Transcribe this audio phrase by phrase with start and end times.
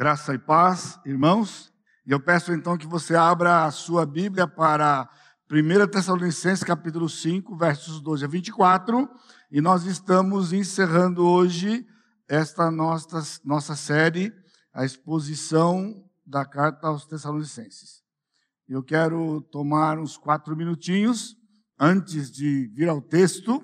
[0.00, 1.70] Graça e paz, irmãos.
[2.06, 5.06] E eu peço então que você abra a sua Bíblia para
[5.52, 9.06] 1 Tessalonicenses capítulo 5, versos 12 a 24.
[9.50, 11.86] E nós estamos encerrando hoje
[12.26, 14.32] esta nossa, nossa série,
[14.72, 18.02] a exposição da carta aos Tessalonicenses.
[18.66, 21.36] Eu quero tomar uns quatro minutinhos
[21.78, 23.62] antes de vir ao texto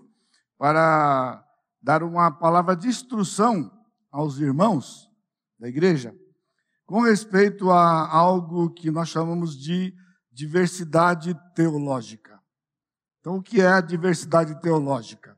[0.59, 1.43] para
[1.81, 3.73] dar uma palavra de instrução
[4.13, 5.11] aos irmãos
[5.59, 6.15] da igreja
[6.87, 9.93] com respeito a algo que nós chamamos de
[10.33, 12.41] diversidade teológica.
[13.21, 15.37] Então, o que é a diversidade teológica?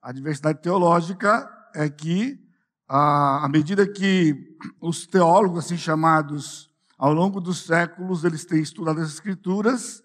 [0.00, 2.40] A diversidade teológica é que,
[2.88, 9.10] à medida que os teólogos, assim chamados, ao longo dos séculos, eles têm estudado as
[9.10, 10.02] Escrituras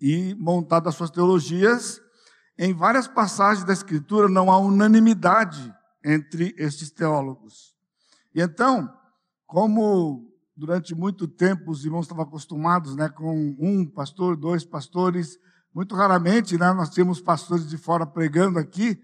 [0.00, 2.00] e montado as suas teologias,
[2.58, 5.72] em várias passagens da Escritura não há unanimidade
[6.04, 7.74] entre estes teólogos.
[8.34, 8.92] E então,
[9.46, 15.38] como durante muito tempo os irmãos estavam acostumados né, com um pastor, dois pastores,
[15.74, 18.98] muito raramente né, nós tínhamos pastores de fora pregando aqui,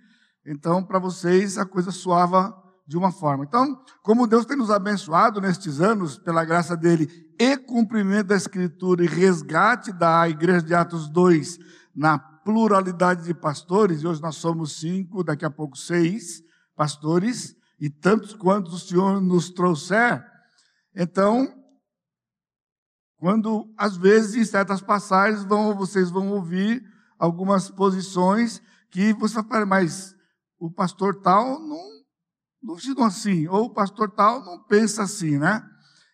[0.46, 2.54] então para vocês a coisa soava
[2.86, 3.44] de uma forma.
[3.44, 9.04] Então, como Deus tem nos abençoado nestes anos, pela graça dele, e cumprimento da Escritura
[9.04, 11.56] e resgate da Igreja de Atos 2
[11.94, 16.42] na pluralidade de pastores, e hoje nós somos cinco, daqui a pouco seis
[16.74, 20.24] pastores, e tantos quantos o Senhor nos trouxer,
[20.94, 21.48] então,
[23.16, 26.82] quando às vezes em certas passagens vão, vocês vão ouvir
[27.18, 30.14] algumas posições que você vai falar, mas
[30.58, 31.82] o pastor tal não,
[32.62, 35.62] não ensinou assim, ou o pastor tal não pensa assim, né?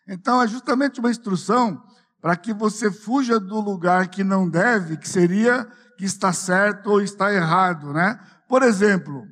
[0.07, 1.81] Então é justamente uma instrução
[2.21, 5.65] para que você fuja do lugar que não deve, que seria
[5.97, 8.19] que está certo ou está errado, né?
[8.47, 9.25] Por exemplo,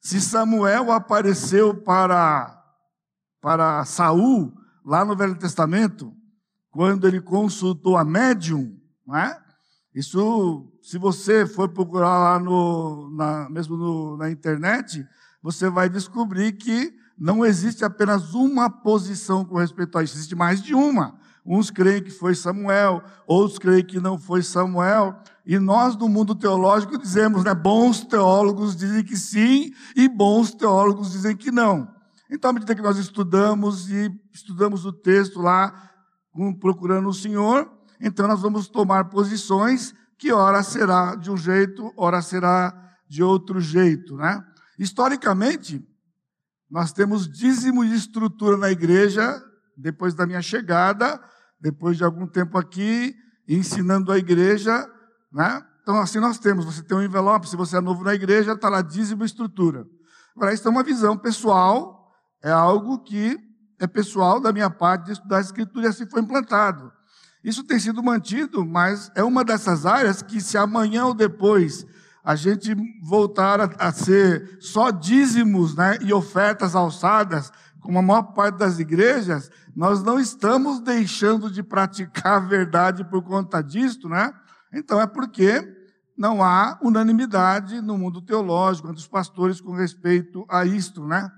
[0.00, 2.58] se Samuel apareceu para
[3.40, 4.52] para Saul
[4.84, 6.12] lá no Velho Testamento,
[6.70, 9.38] quando ele consultou a médium, não é?
[9.94, 15.06] Isso, se você for procurar lá no, na, mesmo no, na internet,
[15.42, 20.62] você vai descobrir que não existe apenas uma posição com respeito a isso, existe mais
[20.62, 21.20] de uma.
[21.44, 25.18] Uns creem que foi Samuel, outros creem que não foi Samuel.
[25.44, 27.52] E nós, no mundo teológico, dizemos, né?
[27.52, 31.88] Bons teólogos dizem que sim, e bons teólogos dizem que não.
[32.32, 35.90] Então, à medida que nós estudamos e estudamos o texto lá,
[36.58, 37.70] procurando o Senhor,
[38.00, 42.72] então nós vamos tomar posições que ora será de um jeito, ora será
[43.06, 44.42] de outro jeito, né?
[44.78, 45.86] Historicamente,
[46.70, 49.38] nós temos dízimo de estrutura na igreja,
[49.76, 51.22] depois da minha chegada,
[51.60, 53.14] depois de algum tempo aqui,
[53.46, 54.90] ensinando a igreja,
[55.30, 55.62] né?
[55.82, 58.70] Então, assim nós temos, você tem um envelope, se você é novo na igreja, está
[58.70, 59.84] lá dízimo e estrutura.
[60.34, 62.01] Agora, isso é uma visão pessoal,
[62.42, 63.38] é algo que
[63.78, 66.92] é pessoal da minha parte de estudar a Escritura e assim foi implantado.
[67.42, 71.84] Isso tem sido mantido, mas é uma dessas áreas que, se amanhã ou depois
[72.24, 77.50] a gente voltar a, a ser só dízimos né, e ofertas alçadas,
[77.80, 83.22] como a maior parte das igrejas, nós não estamos deixando de praticar a verdade por
[83.22, 84.32] conta disto, né?
[84.72, 85.68] Então é porque
[86.16, 91.28] não há unanimidade no mundo teológico entre os pastores com respeito a isto, né?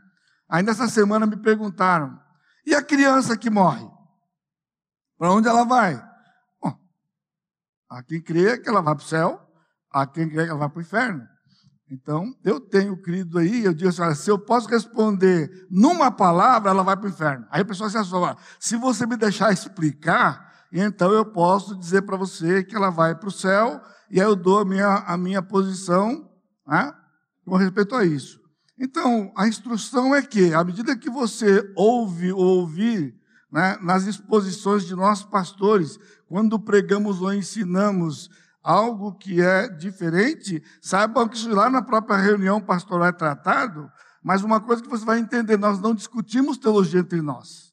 [0.54, 2.16] Ainda essa semana me perguntaram:
[2.65, 3.84] e a criança que morre?
[5.19, 6.00] Para onde ela vai?
[6.62, 6.78] Bom,
[7.91, 9.41] há quem crê que ela vai para o céu,
[9.91, 11.26] há quem crê que ela vai para o inferno.
[11.91, 16.84] Então, eu tenho crido aí, eu digo assim, se eu posso responder numa palavra, ela
[16.84, 17.47] vai para o inferno.
[17.50, 22.16] Aí a pessoa se assola, se você me deixar explicar, então eu posso dizer para
[22.16, 25.43] você que ela vai para o céu, e aí eu dou a minha, a minha
[25.43, 26.31] posição
[26.64, 26.94] né,
[27.44, 28.44] com respeito a isso.
[28.84, 33.18] Então, a instrução é que, à medida que você ouve ou ouvir
[33.50, 38.28] né, nas exposições de nossos pastores, quando pregamos ou ensinamos
[38.62, 43.90] algo que é diferente, saibam que isso lá na própria reunião pastoral é tratado,
[44.22, 47.72] mas uma coisa que você vai entender, nós não discutimos teologia entre nós.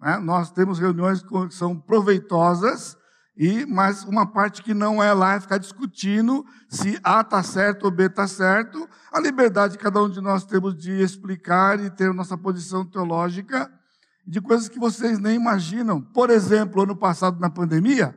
[0.00, 0.18] Né?
[0.18, 2.96] Nós temos reuniões que são proveitosas,
[3.36, 7.84] e, mas uma parte que não é lá é ficar discutindo se A está certo
[7.84, 8.88] ou B está certo.
[9.12, 13.70] A liberdade que cada um de nós temos de explicar e ter nossa posição teológica
[14.24, 16.00] de coisas que vocês nem imaginam.
[16.00, 18.14] Por exemplo, ano passado, na pandemia,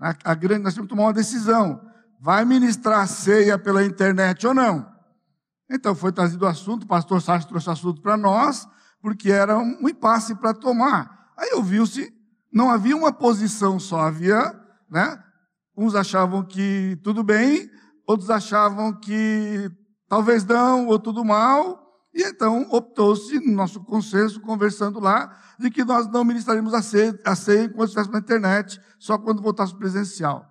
[0.00, 1.80] a, a grande, nós tínhamos que tomar uma decisão.
[2.20, 4.90] Vai ministrar ceia pela internet ou não?
[5.70, 8.68] Então foi trazido o assunto, o pastor Sérgio trouxe o assunto para nós,
[9.00, 11.30] porque era um impasse para tomar.
[11.38, 12.12] Aí ouviu-se
[12.52, 14.52] não havia uma posição só, havia,
[14.90, 15.22] né?
[15.76, 17.70] Uns achavam que tudo bem,
[18.06, 19.70] outros achavam que
[20.08, 21.82] talvez não, ou tudo mal,
[22.14, 27.18] E então optou-se, no nosso consenso, conversando lá, de que nós não ministraríamos a ceia,
[27.24, 30.46] a ceia enquanto estivéssemos na internet, só quando voltasse presencial.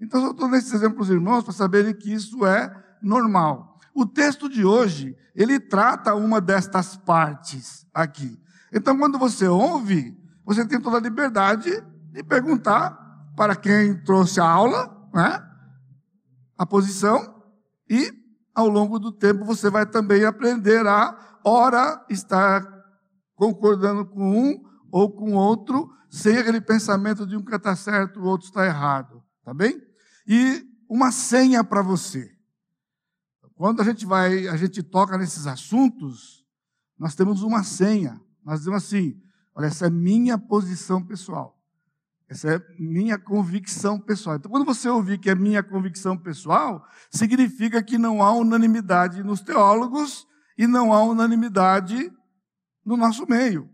[0.00, 2.72] Então, eu estou nesses exemplos, irmãos, para saberem que isso é
[3.02, 3.78] normal.
[3.94, 8.38] O texto de hoje, ele trata uma destas partes aqui.
[8.72, 11.70] Então, quando você ouve, você tem toda a liberdade
[12.10, 15.42] de perguntar para quem trouxe a aula, né,
[16.58, 17.42] a posição,
[17.88, 18.12] e
[18.54, 22.66] ao longo do tempo você vai também aprender a, ora, estar
[23.34, 28.24] concordando com um ou com outro, sem aquele pensamento de um que está certo, o
[28.24, 29.80] outro está errado, tá bem?
[30.26, 32.30] E uma senha para você.
[33.54, 36.44] Quando a gente vai, a gente toca nesses assuntos,
[36.98, 38.20] nós temos uma senha.
[38.44, 39.20] Nós dizemos assim:
[39.54, 41.58] olha, essa é minha posição pessoal.
[42.28, 44.36] Essa é minha convicção pessoal.
[44.36, 49.42] Então, quando você ouvir que é minha convicção pessoal, significa que não há unanimidade nos
[49.42, 50.26] teólogos
[50.56, 52.10] e não há unanimidade
[52.84, 53.68] no nosso meio.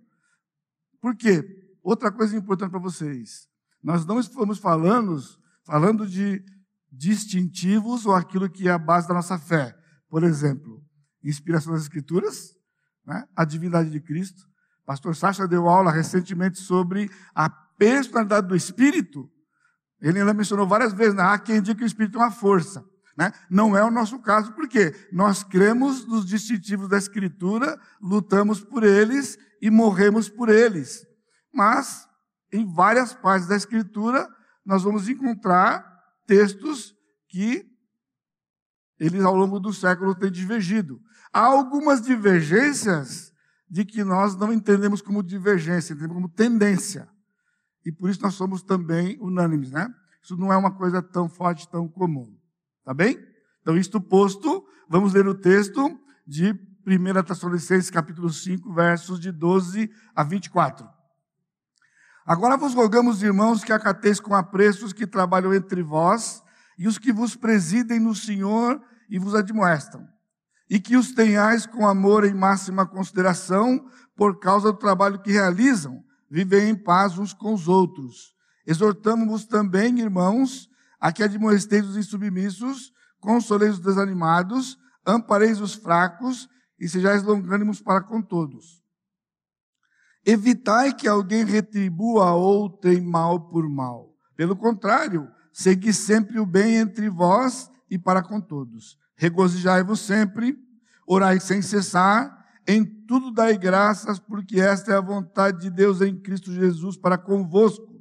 [1.01, 1.45] Por quê?
[1.83, 3.49] Outra coisa importante para vocês.
[3.83, 5.17] Nós não estamos falando,
[5.65, 6.45] falando de
[6.91, 9.77] distintivos ou aquilo que é a base da nossa fé.
[10.09, 10.83] Por exemplo,
[11.23, 12.57] inspiração das Escrituras,
[13.07, 13.25] né?
[13.37, 14.48] a divindade de Cristo.
[14.89, 19.31] Pastor Sacha deu aula recentemente sobre a personalidade do Espírito.
[20.01, 21.23] Ele ainda mencionou várias vezes, né?
[21.25, 22.83] há quem diga que o Espírito é uma força.
[23.15, 23.31] Né?
[23.51, 29.37] Não é o nosso caso, porque nós cremos nos distintivos da Escritura, lutamos por eles
[29.61, 31.07] e morremos por eles.
[31.53, 32.09] Mas,
[32.51, 34.27] em várias partes da Escritura,
[34.65, 35.85] nós vamos encontrar
[36.27, 36.95] textos
[37.29, 37.67] que
[38.99, 40.99] eles ao longo do século têm divergido.
[41.31, 43.37] Há algumas divergências
[43.71, 47.09] de que nós não entendemos como divergência, entendemos como tendência.
[47.85, 49.89] E por isso nós somos também unânimes, né?
[50.23, 52.37] Isso não é uma coisa tão forte, tão comum.
[52.85, 53.19] Tá bem?
[53.63, 56.53] Então, isto posto, vamos ler o texto de
[56.87, 60.89] 1 Tessalonicenses, capítulo 5, versos de 12 a 24.
[62.25, 66.43] Agora vos rogamos, irmãos, que acateis com apreço os que trabalham entre vós
[66.79, 70.07] e os que vos presidem no Senhor e vos admoestam,
[70.69, 73.87] e que os tenhais com amor em máxima consideração
[74.17, 78.35] por causa do trabalho que realizam, vivem em paz uns com os outros.
[78.67, 80.69] Exortamos-vos também, irmãos,
[81.01, 86.49] a que admoesteis os insubmissos, consoleis os desanimados, ampareis os fracos
[86.79, 88.83] e sejais longânimos para com todos.
[90.27, 94.15] Evitai que alguém retribua a outrem mal por mal.
[94.37, 95.29] Pelo contrário,
[95.59, 98.97] Segui sempre o bem entre vós e para com todos.
[99.19, 100.57] Regozijai-vos sempre,
[101.05, 106.17] orai sem cessar, em tudo dai graças, porque esta é a vontade de Deus em
[106.17, 108.01] Cristo Jesus para convosco.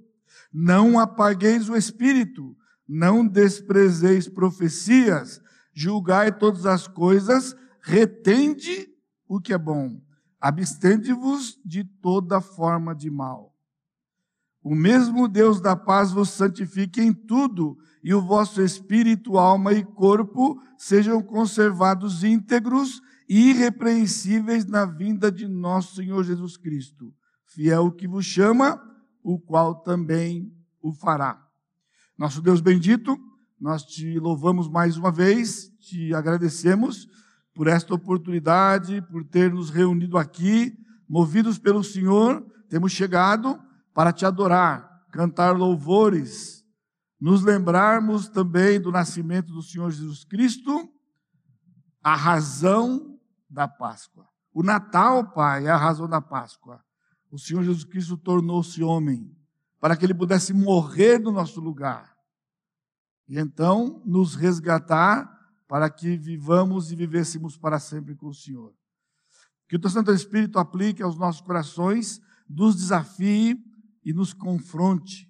[0.53, 2.55] Não apagueis o espírito,
[2.87, 5.41] não desprezeis profecias,
[5.73, 8.87] julgai todas as coisas, retende
[9.27, 9.99] o que é bom,
[10.39, 13.55] abstende-vos de toda forma de mal.
[14.61, 17.77] O mesmo Deus da paz vos santifique em tudo,
[18.07, 25.45] e o vosso espírito, alma e corpo sejam conservados íntegros e irrepreensíveis na vinda de
[25.45, 27.13] nosso Senhor Jesus Cristo.
[27.44, 28.81] Fiel que vos chama,
[29.21, 30.50] o qual também
[30.81, 31.45] o fará.
[32.18, 33.19] Nosso Deus bendito,
[33.59, 37.09] nós te louvamos mais uma vez, te agradecemos
[37.54, 40.74] por esta oportunidade, por ter nos reunido aqui,
[41.09, 43.59] movidos pelo Senhor, temos chegado
[43.94, 46.56] para te adorar, cantar louvores,
[47.19, 50.90] nos lembrarmos também do nascimento do Senhor Jesus Cristo,
[52.04, 53.19] a razão
[53.50, 54.28] da Páscoa.
[54.54, 56.83] O Natal, Pai, é a razão da Páscoa.
[57.31, 59.36] O Senhor Jesus Cristo tornou-se homem
[59.80, 62.18] para que ele pudesse morrer no nosso lugar
[63.28, 65.30] e então nos resgatar
[65.68, 68.74] para que vivamos e vivêssemos para sempre com o Senhor.
[69.68, 73.62] Que o teu Santo Espírito aplique aos nossos corações, nos desafie
[74.04, 75.26] e nos confronte,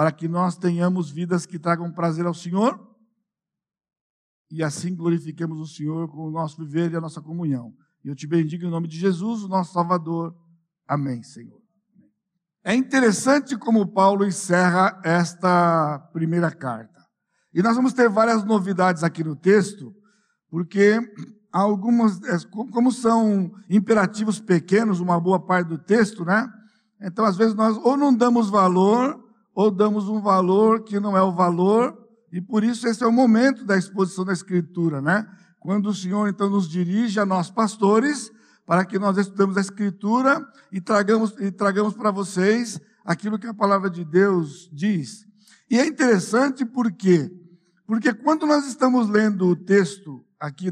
[0.00, 2.80] para que nós tenhamos vidas que tragam prazer ao Senhor
[4.50, 7.74] e assim glorifiquemos o Senhor com o nosso viver e a nossa comunhão.
[8.02, 10.34] E eu te bendigo em nome de Jesus, o nosso Salvador.
[10.88, 11.60] Amém, Senhor.
[12.64, 17.06] É interessante como Paulo encerra esta primeira carta.
[17.52, 19.94] E nós vamos ter várias novidades aqui no texto,
[20.48, 20.98] porque
[21.52, 26.50] algumas, é, como são imperativos pequenos, uma boa parte do texto, né?
[27.02, 29.28] Então, às vezes, nós ou não damos valor,
[29.60, 31.94] ou damos um valor que não é o valor,
[32.32, 35.28] e por isso esse é o momento da exposição da Escritura, né?
[35.58, 38.32] Quando o Senhor, então, nos dirige a nós, pastores,
[38.64, 43.52] para que nós estudemos a Escritura e tragamos, e tragamos para vocês aquilo que a
[43.52, 45.26] palavra de Deus diz.
[45.70, 47.30] E é interessante por quê?
[47.86, 50.70] Porque quando nós estamos lendo o texto aqui,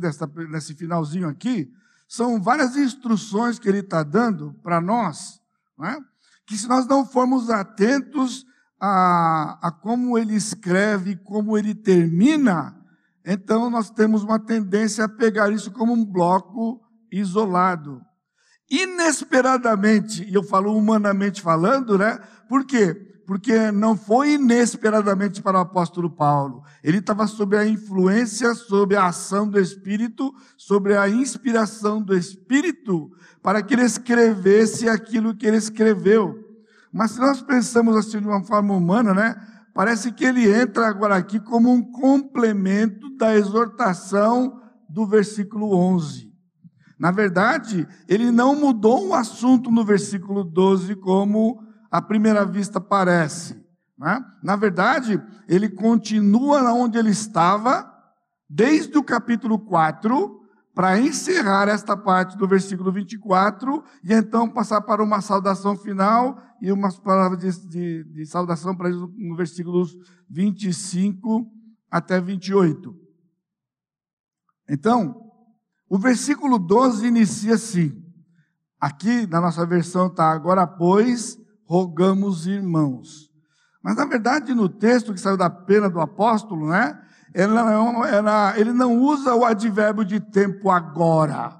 [0.50, 1.70] nesse finalzinho aqui,
[2.08, 5.38] são várias instruções que ele está dando para nós,
[5.84, 5.98] é?
[6.46, 8.47] que se nós não formos atentos
[8.80, 12.76] a, a como ele escreve, como ele termina,
[13.24, 16.80] então nós temos uma tendência a pegar isso como um bloco
[17.12, 18.00] isolado.
[18.70, 22.18] Inesperadamente, e eu falo humanamente falando, né?
[22.48, 23.08] Por quê?
[23.28, 26.62] porque não foi inesperadamente para o apóstolo Paulo.
[26.82, 33.10] Ele estava sob a influência, sob a ação do Espírito, sobre a inspiração do Espírito,
[33.42, 36.47] para que ele escrevesse aquilo que ele escreveu.
[36.92, 39.36] Mas se nós pensamos assim de uma forma humana, né?
[39.74, 46.32] Parece que ele entra agora aqui como um complemento da exortação do versículo 11.
[46.98, 53.54] Na verdade, ele não mudou o assunto no versículo 12 como à primeira vista parece.
[53.96, 54.20] Né?
[54.42, 57.88] Na verdade, ele continua onde ele estava,
[58.48, 60.37] desde o capítulo 4,
[60.78, 66.70] para encerrar esta parte do versículo 24, e então passar para uma saudação final e
[66.70, 69.96] umas palavras de, de, de saudação para eles no versículos
[70.30, 71.50] 25
[71.90, 72.94] até 28.
[74.70, 75.20] Então,
[75.90, 78.00] o versículo 12 inicia assim.
[78.80, 83.32] Aqui na nossa versão está agora, pois, rogamos irmãos.
[83.82, 87.04] Mas na verdade, no texto que saiu da pena do apóstolo, né?
[88.56, 91.56] Ele não usa o advérbio de tempo agora.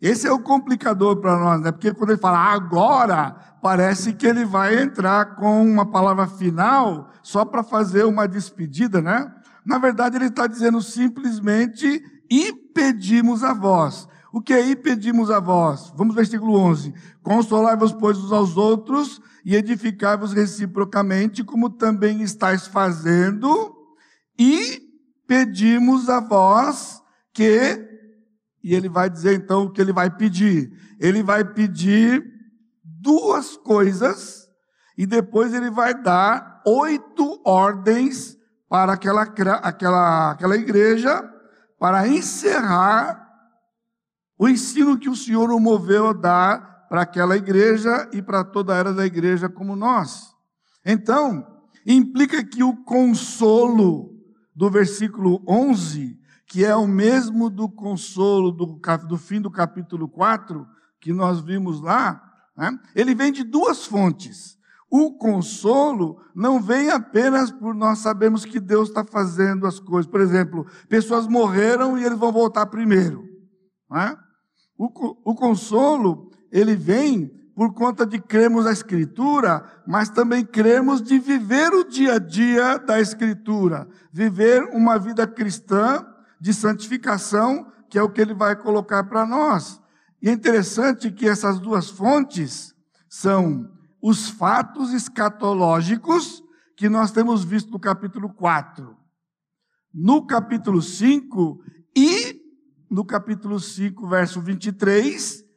[0.00, 1.72] Esse é o complicador para nós, né?
[1.72, 7.44] Porque quando ele fala agora, parece que ele vai entrar com uma palavra final só
[7.44, 9.30] para fazer uma despedida, né?
[9.66, 14.08] Na verdade, ele está dizendo simplesmente e pedimos a vós.
[14.32, 15.92] O que aí pedimos a vós?
[15.96, 16.94] Vamos versículo 11.
[17.22, 23.74] Consolai-vos, pois, uns aos outros e edificai-vos reciprocamente, como também estáis fazendo,
[24.38, 24.87] e
[25.28, 27.02] pedimos a vós
[27.34, 27.86] que,
[28.64, 30.72] e ele vai dizer então o que ele vai pedir.
[30.98, 32.24] Ele vai pedir
[32.82, 34.48] duas coisas,
[34.96, 38.36] e depois ele vai dar oito ordens
[38.68, 41.22] para aquela, aquela, aquela igreja,
[41.78, 43.24] para encerrar
[44.36, 48.72] o ensino que o Senhor o moveu a dar para aquela igreja e para toda
[48.72, 50.34] a era da igreja como nós.
[50.84, 51.46] Então,
[51.86, 54.17] implica que o consolo
[54.58, 60.66] do versículo 11, que é o mesmo do consolo do, do fim do capítulo 4,
[61.00, 62.20] que nós vimos lá,
[62.56, 62.76] né?
[62.92, 64.58] ele vem de duas fontes.
[64.90, 70.10] O consolo não vem apenas por nós sabermos que Deus está fazendo as coisas.
[70.10, 73.22] Por exemplo, pessoas morreram e eles vão voltar primeiro.
[73.88, 74.16] Né?
[74.76, 74.86] O,
[75.30, 81.74] o consolo ele vem por conta de cremos na Escritura, mas também cremos de viver
[81.74, 86.06] o dia a dia da Escritura, viver uma vida cristã
[86.40, 89.82] de santificação, que é o que ele vai colocar para nós.
[90.22, 92.76] E é interessante que essas duas fontes
[93.08, 93.68] são
[94.00, 96.40] os fatos escatológicos
[96.76, 98.96] que nós temos visto no capítulo 4,
[99.92, 101.60] no capítulo 5
[101.96, 102.40] e
[102.88, 105.47] no capítulo 5, verso 23,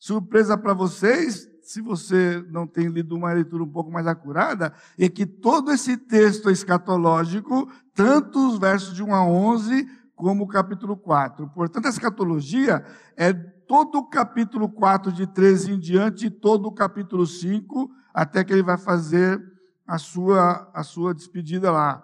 [0.00, 5.10] Surpresa para vocês, se você não tem lido uma leitura um pouco mais acurada, é
[5.10, 10.96] que todo esse texto escatológico, tanto os versos de 1 a 11, como o capítulo
[10.96, 11.46] 4.
[11.50, 12.82] Portanto, a escatologia
[13.14, 18.42] é todo o capítulo 4 de 13 em diante e todo o capítulo 5, até
[18.42, 19.38] que ele vai fazer
[19.86, 22.02] a sua, a sua despedida lá.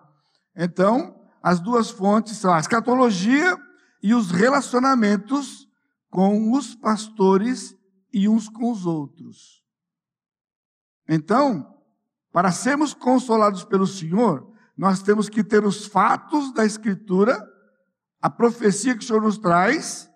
[0.54, 3.56] Então, as duas fontes são a escatologia
[4.02, 5.66] e os relacionamentos
[6.10, 7.74] com os pastores
[8.12, 9.62] e uns com os outros.
[11.08, 11.74] Então,
[12.32, 17.42] para sermos consolados pelo Senhor, nós temos que ter os fatos da Escritura,
[18.20, 20.08] a profecia que o Senhor nos traz,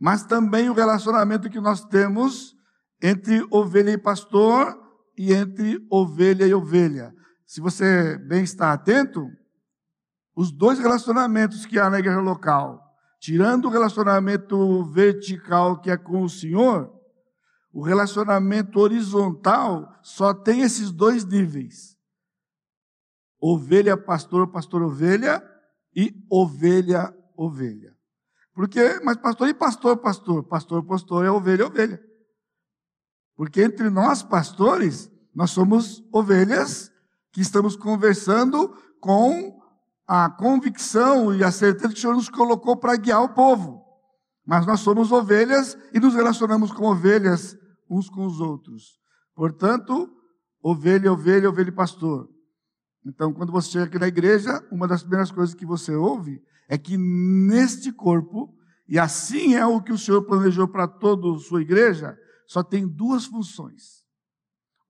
[0.00, 2.54] mas também o relacionamento que nós temos
[3.02, 4.78] entre ovelha e pastor
[5.16, 7.12] e entre ovelha e ovelha.
[7.46, 9.26] Se você bem está atento,
[10.36, 12.80] os dois relacionamentos que há na igreja local,
[13.20, 16.93] tirando o relacionamento vertical que é com o Senhor,
[17.74, 21.98] o relacionamento horizontal só tem esses dois níveis:
[23.40, 25.42] ovelha, pastor, pastor, ovelha
[25.94, 27.92] e ovelha, ovelha.
[28.54, 32.00] Porque, mas pastor e pastor, pastor, pastor, pastor é ovelha, ovelha.
[33.34, 36.92] Porque entre nós, pastores, nós somos ovelhas
[37.32, 38.68] que estamos conversando
[39.00, 39.60] com
[40.06, 43.82] a convicção e a certeza que o Senhor nos colocou para guiar o povo.
[44.46, 47.58] Mas nós somos ovelhas e nos relacionamos com ovelhas
[47.96, 48.98] uns com os outros.
[49.34, 50.10] Portanto,
[50.62, 52.28] ovelha, ovelha, ovelha e pastor.
[53.04, 56.78] Então, quando você chega aqui na igreja, uma das primeiras coisas que você ouve é
[56.78, 58.56] que neste corpo
[58.88, 62.86] e assim é o que o Senhor planejou para toda a sua igreja, só tem
[62.86, 64.04] duas funções.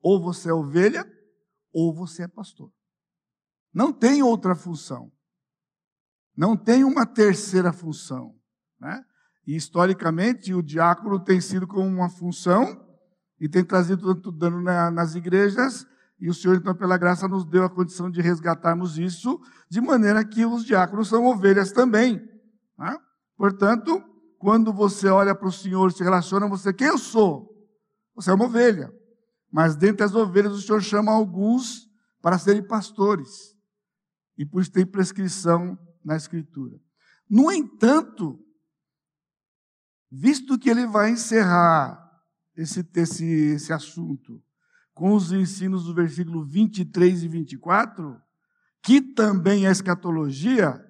[0.00, 1.04] Ou você é ovelha,
[1.72, 2.72] ou você é pastor.
[3.72, 5.12] Não tem outra função.
[6.36, 8.36] Não tem uma terceira função.
[8.80, 9.04] Né?
[9.46, 12.83] E historicamente, o diácono tem sido como uma função
[13.44, 15.86] e tem trazido tanto dano nas igrejas,
[16.18, 20.24] e o Senhor, então, pela graça, nos deu a condição de resgatarmos isso, de maneira
[20.24, 22.26] que os diáconos são ovelhas também.
[22.78, 22.98] Né?
[23.36, 24.02] Portanto,
[24.38, 27.54] quando você olha para o Senhor, se relaciona, você, quem eu sou?
[28.14, 28.90] Você é uma ovelha.
[29.52, 31.86] Mas dentre as ovelhas, o Senhor chama alguns
[32.22, 33.54] para serem pastores.
[34.38, 36.80] E por isso tem prescrição na Escritura.
[37.28, 38.42] No entanto,
[40.10, 42.03] visto que ele vai encerrar
[42.56, 44.42] esse, esse, esse assunto
[44.94, 48.16] com os ensinos do versículo 23 e 24,
[48.80, 50.80] que também é escatologia,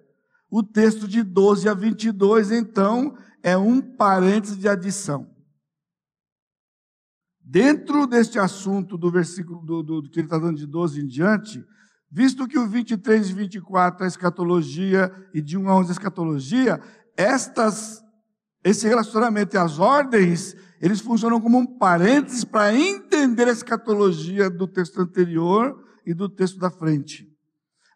[0.51, 5.31] o texto de 12 a 22, então, é um parênteses de adição.
[7.41, 11.65] Dentro deste assunto do versículo do, do, que ele está dando de 12 em diante,
[12.11, 16.81] visto que o 23 e 24 é escatologia e de 1 a 11 é escatologia,
[17.17, 18.03] estas,
[18.63, 24.69] esse relacionamento e as ordens, eles funcionam como um parênteses para entender a escatologia do
[24.69, 27.27] texto anterior e do texto da frente.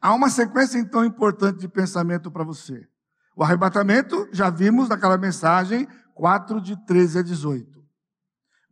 [0.00, 2.88] Há uma sequência então importante de pensamento para você.
[3.36, 7.84] O arrebatamento, já vimos naquela mensagem, 4 de 13 a 18.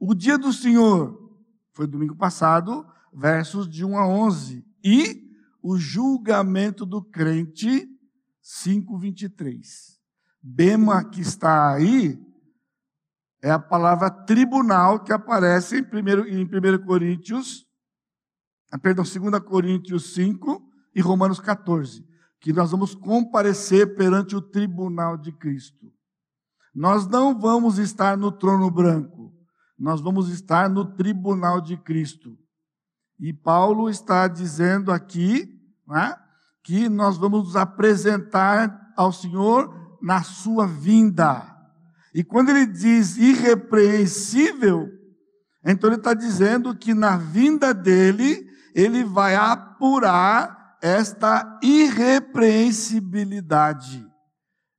[0.00, 1.38] O dia do Senhor,
[1.74, 4.64] foi domingo passado, versos de 1 a 11.
[4.82, 5.30] E
[5.62, 7.86] o julgamento do crente,
[8.40, 10.00] 5, 23.
[10.42, 12.18] Bema que está aí,
[13.42, 17.66] é a palavra tribunal que aparece em 1, em 1 Coríntios,
[18.72, 22.02] ah, perdão, 2 Coríntios 5, e Romanos 14,
[22.40, 25.92] que nós vamos comparecer perante o tribunal de Cristo.
[26.74, 29.32] Nós não vamos estar no trono branco,
[29.78, 32.36] nós vamos estar no tribunal de Cristo.
[33.18, 35.48] E Paulo está dizendo aqui
[35.86, 36.16] né,
[36.62, 41.55] que nós vamos nos apresentar ao Senhor na sua vinda.
[42.16, 44.88] E quando ele diz irrepreensível,
[45.62, 54.02] então ele está dizendo que na vinda dele, ele vai apurar esta irrepreensibilidade.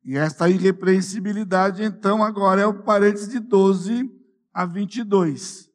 [0.04, 4.10] E esta irrepreensibilidade, então, agora é o parênteses de 12
[4.52, 5.70] a 22.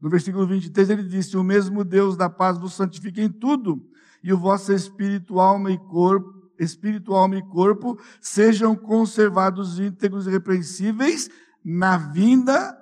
[0.00, 3.84] No versículo 23 ele disse: O mesmo Deus da paz vos santifique em tudo,
[4.22, 10.30] e o vosso espírito, alma e corpo, espírito, alma e corpo sejam conservados íntegros e
[10.30, 11.28] irrepreensíveis
[11.64, 12.76] na vinda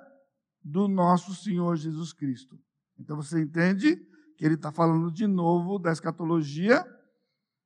[0.63, 2.59] do nosso Senhor Jesus Cristo.
[2.99, 3.95] Então você entende
[4.37, 6.85] que ele está falando de novo da escatologia,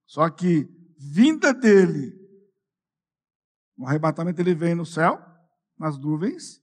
[0.05, 2.13] só que vinda dele,
[3.77, 5.19] no arrebatamento ele vem no céu,
[5.77, 6.61] nas nuvens,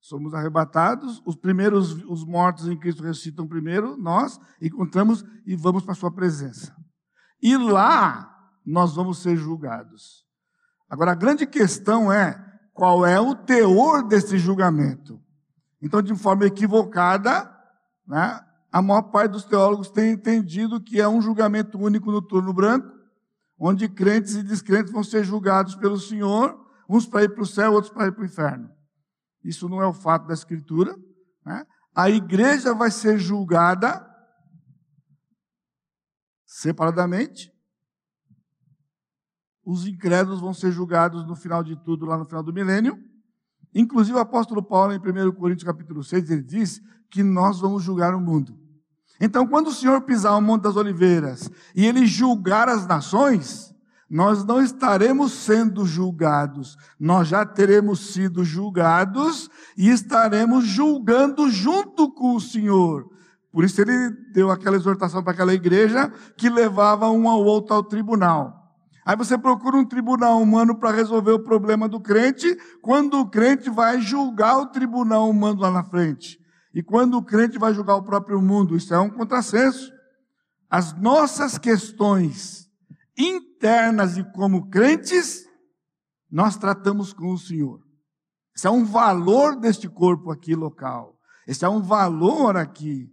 [0.00, 5.92] somos arrebatados, os primeiros, os mortos em Cristo ressuscitam primeiro, nós encontramos e vamos para
[5.92, 6.74] a sua presença.
[7.40, 8.29] E lá
[8.64, 10.24] nós vamos ser julgados.
[10.88, 12.38] Agora a grande questão é
[12.72, 15.20] qual é o teor desse julgamento.
[15.82, 17.50] Então, de forma equivocada,
[18.06, 22.52] né, a maior parte dos teólogos tem entendido que é um julgamento único no turno
[22.52, 22.88] branco,
[23.58, 27.72] onde crentes e descrentes vão ser julgados pelo Senhor, uns para ir para o céu,
[27.72, 28.70] outros para ir para o inferno.
[29.44, 30.94] Isso não é o fato da Escritura.
[31.44, 31.66] Né?
[31.94, 34.06] A igreja vai ser julgada
[36.46, 37.52] separadamente.
[39.64, 42.98] Os incrédulos vão ser julgados no final de tudo, lá no final do milênio.
[43.74, 48.14] Inclusive o apóstolo Paulo, em 1 Coríntios capítulo 6, ele diz que nós vamos julgar
[48.14, 48.58] o mundo.
[49.20, 53.70] Então, quando o Senhor pisar o Monte das Oliveiras e ele julgar as nações,
[54.08, 62.34] nós não estaremos sendo julgados, nós já teremos sido julgados e estaremos julgando junto com
[62.34, 63.08] o Senhor.
[63.52, 67.84] Por isso ele deu aquela exortação para aquela igreja que levava um ao outro ao
[67.84, 68.59] tribunal.
[69.10, 73.68] Aí você procura um tribunal humano para resolver o problema do crente, quando o crente
[73.68, 76.38] vai julgar o tribunal humano lá na frente.
[76.72, 79.92] E quando o crente vai julgar o próprio mundo, isso é um contrassenso.
[80.70, 82.70] As nossas questões
[83.18, 85.44] internas e como crentes,
[86.30, 87.80] nós tratamos com o Senhor.
[88.56, 91.18] Esse é um valor deste corpo aqui local.
[91.48, 93.12] Esse é um valor aqui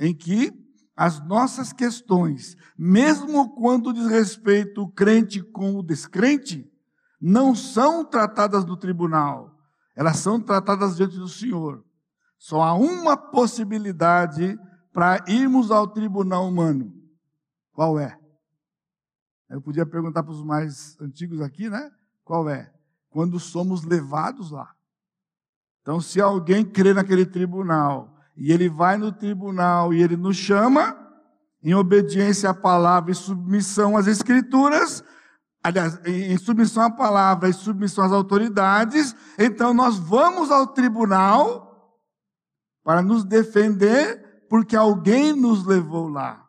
[0.00, 0.52] em que
[0.98, 6.68] as nossas questões, mesmo quando diz respeito o crente com o descrente,
[7.20, 9.56] não são tratadas no tribunal,
[9.94, 11.84] elas são tratadas diante do Senhor.
[12.36, 14.58] Só há uma possibilidade
[14.92, 16.92] para irmos ao tribunal humano.
[17.72, 18.18] Qual é?
[19.48, 21.90] Eu podia perguntar para os mais antigos aqui, né?
[22.24, 22.72] Qual é?
[23.10, 24.74] quando somos levados lá.
[25.82, 30.96] Então, se alguém crê naquele tribunal e ele vai no tribunal e ele nos chama,
[31.60, 35.02] em obediência à palavra e submissão às escrituras,
[35.62, 41.98] aliás, em submissão à palavra e submissão às autoridades, então nós vamos ao tribunal
[42.84, 46.48] para nos defender, porque alguém nos levou lá.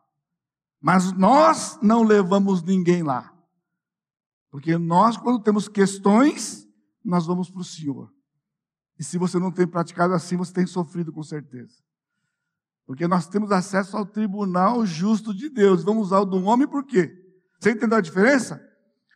[0.79, 3.33] Mas nós não levamos ninguém lá.
[4.51, 6.65] Porque nós, quando temos questões,
[7.03, 8.13] nós vamos para o Senhor.
[8.99, 11.81] E se você não tem praticado assim, você tem sofrido com certeza.
[12.85, 15.83] Porque nós temos acesso ao tribunal justo de Deus.
[15.83, 17.15] Vamos usar o do homem por quê?
[17.57, 18.61] Você entendeu a diferença?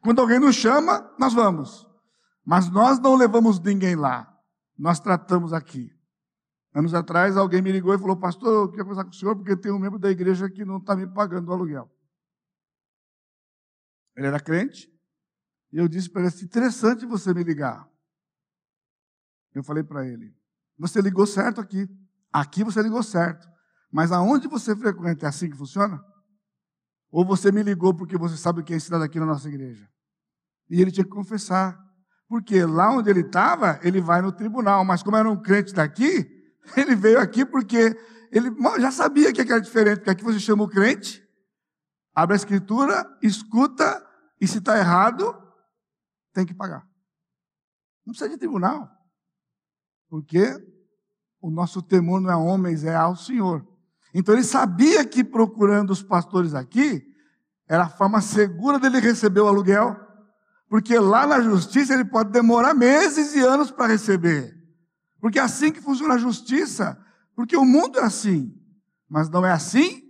[0.02, 1.86] Quando alguém nos chama, nós vamos.
[2.46, 4.32] Mas nós não levamos ninguém lá.
[4.78, 5.92] Nós tratamos aqui.
[6.74, 9.56] Anos atrás, alguém me ligou e falou: Pastor, eu queria conversar com o senhor porque
[9.56, 11.92] tem um membro da igreja que não está me pagando o aluguel.
[14.16, 14.92] Ele era crente.
[15.72, 17.88] E eu disse para ele: interessante você me ligar.
[19.54, 20.36] Eu falei para ele:
[20.78, 21.88] Você ligou certo aqui.
[22.32, 23.48] Aqui você ligou certo.
[23.92, 26.04] Mas aonde você frequenta é assim que funciona?
[27.12, 29.88] Ou você me ligou porque você sabe o que é ensinado aqui na nossa igreja?
[30.68, 31.80] E ele tinha que confessar.
[32.28, 34.84] Porque lá onde ele estava, ele vai no tribunal.
[34.84, 36.28] Mas como era um crente daqui,
[36.76, 37.96] ele veio aqui porque
[38.32, 39.98] ele já sabia que era diferente.
[39.98, 41.24] Porque aqui você chama o crente,
[42.16, 44.04] abre a escritura, escuta,
[44.42, 45.40] e se está errado,
[46.34, 46.86] tem que pagar.
[48.06, 48.90] Não precisa de tribunal.
[50.14, 50.64] Porque
[51.42, 53.68] o nosso temor não é homens, é ao Senhor.
[54.14, 57.04] Então ele sabia que procurando os pastores aqui,
[57.68, 60.00] era a forma segura dele receber o aluguel.
[60.70, 64.56] Porque lá na justiça ele pode demorar meses e anos para receber.
[65.20, 66.96] Porque é assim que funciona a justiça.
[67.36, 68.56] Porque o mundo é assim.
[69.10, 70.04] Mas não é assim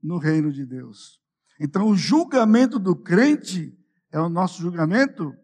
[0.00, 1.18] no reino de Deus.
[1.58, 3.76] Então o julgamento do crente
[4.12, 5.34] é o nosso julgamento,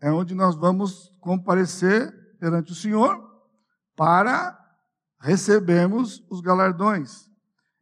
[0.00, 3.30] é onde nós vamos comparecer perante o Senhor
[3.94, 4.58] para
[5.20, 7.30] recebermos os galardões.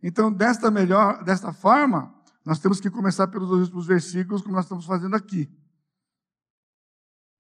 [0.03, 2.13] Então, desta melhor, desta forma,
[2.45, 5.49] nós temos que começar pelos últimos versículos, como nós estamos fazendo aqui.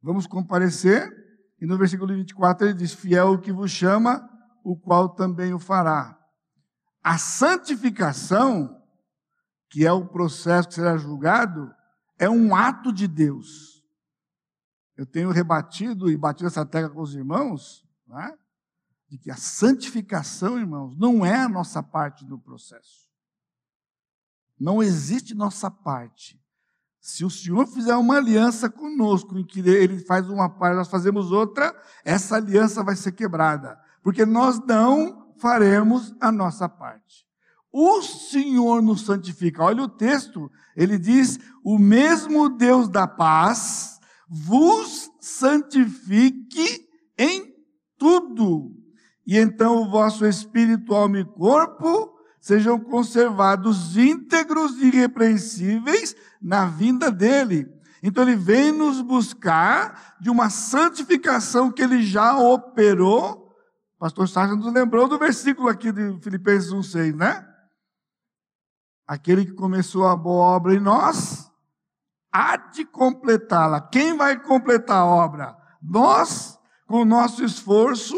[0.00, 1.12] Vamos comparecer,
[1.60, 4.28] e no versículo 24 ele diz: Fiel o que vos chama,
[4.64, 6.16] o qual também o fará.
[7.02, 8.80] A santificação,
[9.68, 11.72] que é o processo que será julgado,
[12.18, 13.77] é um ato de Deus.
[14.98, 18.36] Eu tenho rebatido e batido essa tecla com os irmãos, né,
[19.08, 23.08] de que a santificação, irmãos, não é a nossa parte do processo.
[24.58, 26.42] Não existe nossa parte.
[27.00, 31.30] Se o Senhor fizer uma aliança conosco, em que Ele faz uma parte, nós fazemos
[31.30, 33.80] outra, essa aliança vai ser quebrada.
[34.02, 37.24] Porque nós não faremos a nossa parte.
[37.70, 39.62] O Senhor nos santifica.
[39.62, 43.97] Olha o texto, ele diz: O mesmo Deus da paz
[44.28, 47.54] vos santifique em
[47.96, 48.76] tudo.
[49.26, 57.10] E então o vosso espírito, alma e corpo sejam conservados íntegros e irrepreensíveis na vinda
[57.10, 57.66] dele.
[58.02, 63.52] Então ele vem nos buscar de uma santificação que ele já operou.
[63.98, 67.44] Pastor Sérgio nos lembrou do versículo aqui de Filipenses 1,6, né?
[69.06, 71.47] Aquele que começou a boa obra em nós,
[72.32, 73.80] há de completá-la.
[73.80, 75.56] Quem vai completar a obra?
[75.82, 78.16] Nós, com o nosso esforço,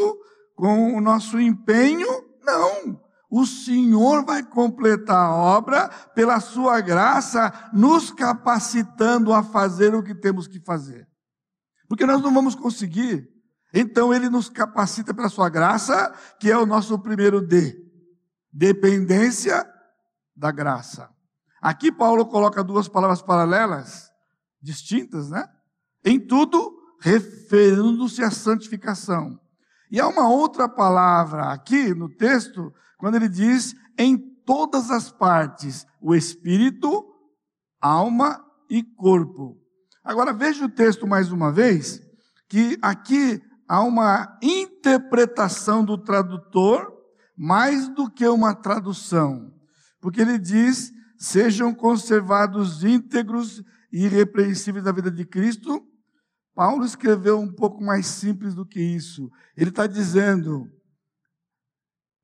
[0.54, 2.08] com o nosso empenho?
[2.42, 3.00] Não.
[3.30, 10.14] O Senhor vai completar a obra pela sua graça, nos capacitando a fazer o que
[10.14, 11.08] temos que fazer.
[11.88, 13.28] Porque nós não vamos conseguir.
[13.72, 17.76] Então ele nos capacita pela sua graça, que é o nosso primeiro D.
[18.52, 19.64] Dependência
[20.34, 21.08] da graça.
[21.60, 24.10] Aqui Paulo coloca duas palavras paralelas,
[24.62, 25.46] distintas, né?
[26.04, 29.38] Em tudo, referindo-se à santificação.
[29.90, 35.86] E há uma outra palavra aqui no texto, quando ele diz em todas as partes,
[36.00, 37.04] o espírito,
[37.80, 39.56] alma e corpo.
[40.02, 42.00] Agora veja o texto mais uma vez,
[42.48, 46.90] que aqui há uma interpretação do tradutor
[47.36, 49.50] mais do que uma tradução
[50.00, 55.86] porque ele diz: sejam conservados íntegros e irrepreensíveis da vida de Cristo.
[56.54, 59.30] Paulo escreveu um pouco mais simples do que isso.
[59.54, 60.66] Ele está dizendo: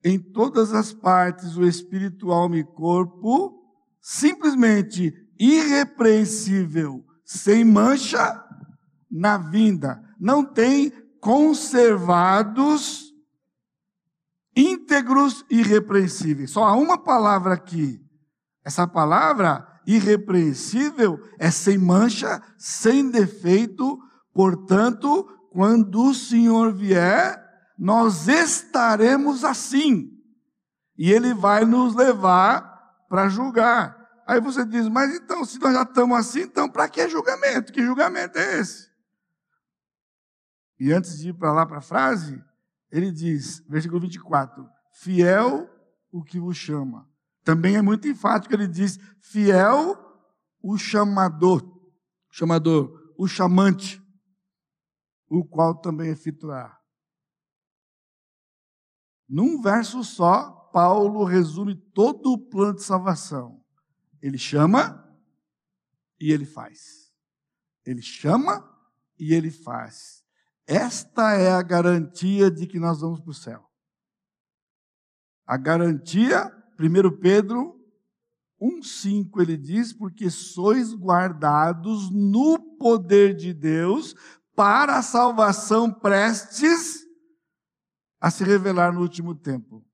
[0.03, 3.63] em todas as partes, o espírito, alma e corpo,
[4.01, 8.43] simplesmente irrepreensível, sem mancha
[9.11, 10.03] na vinda.
[10.19, 13.13] Não tem conservados
[14.57, 16.51] íntegros e irrepreensíveis.
[16.51, 18.06] Só há uma palavra aqui.
[18.67, 23.99] Essa palavra, irrepreensível, é sem mancha, sem defeito,
[24.37, 27.43] Portanto, quando o Senhor vier,
[27.79, 30.13] nós estaremos assim.
[30.95, 32.61] E ele vai nos levar
[33.09, 33.97] para julgar.
[34.27, 37.73] Aí você diz, mas então, se nós já estamos assim, então para que julgamento?
[37.73, 38.91] Que julgamento é esse?
[40.79, 42.39] E antes de ir para lá para a frase,
[42.93, 45.67] ele diz, versículo 24: Fiel
[46.13, 47.09] o que vos chama.
[47.47, 49.97] Também é muito enfático, ele diz: Fiel
[50.61, 51.63] o chamador,
[52.29, 54.03] chamador, o chamante,
[55.29, 56.77] o qual também efetuará.
[59.29, 63.65] Num verso só, Paulo resume todo o plano de salvação.
[64.21, 65.09] Ele chama
[66.19, 67.13] e ele faz.
[67.85, 68.69] Ele chama
[69.17, 70.25] e ele faz.
[70.67, 73.71] Esta é a garantia de que nós vamos para o céu.
[75.47, 77.77] A garantia, 1 Pedro
[78.61, 84.15] 1,5 ele diz: Porque sois guardados no poder de Deus
[84.55, 87.05] para a salvação prestes
[88.21, 89.85] a se revelar no último tempo.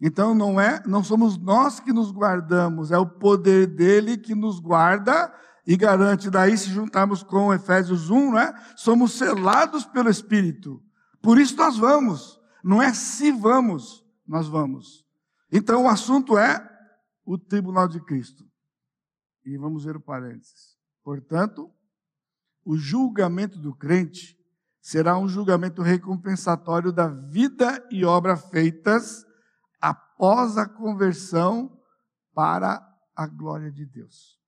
[0.00, 4.58] Então não é, não somos nós que nos guardamos, é o poder dele que nos
[4.58, 5.32] guarda
[5.66, 6.30] e garante.
[6.30, 8.54] Daí se juntarmos com Efésios 1, né?
[8.76, 10.82] Somos selados pelo Espírito.
[11.20, 12.40] Por isso nós vamos.
[12.64, 15.04] Não é se vamos, nós vamos.
[15.52, 16.68] Então o assunto é
[17.24, 18.44] o tribunal de Cristo.
[19.44, 20.78] E vamos ver o parênteses.
[21.02, 21.72] Portanto,
[22.64, 24.38] o julgamento do crente
[24.80, 29.24] será um julgamento recompensatório da vida e obra feitas
[29.80, 31.78] após a conversão
[32.34, 34.38] para a glória de Deus.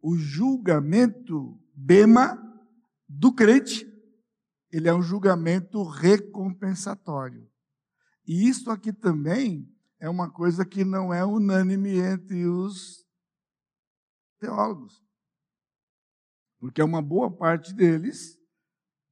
[0.00, 2.38] O julgamento bema
[3.08, 3.86] do crente,
[4.70, 7.49] ele é um julgamento recompensatório.
[8.32, 13.04] E isso aqui também é uma coisa que não é unânime entre os
[14.38, 15.02] teólogos.
[16.60, 18.38] Porque é uma boa parte deles,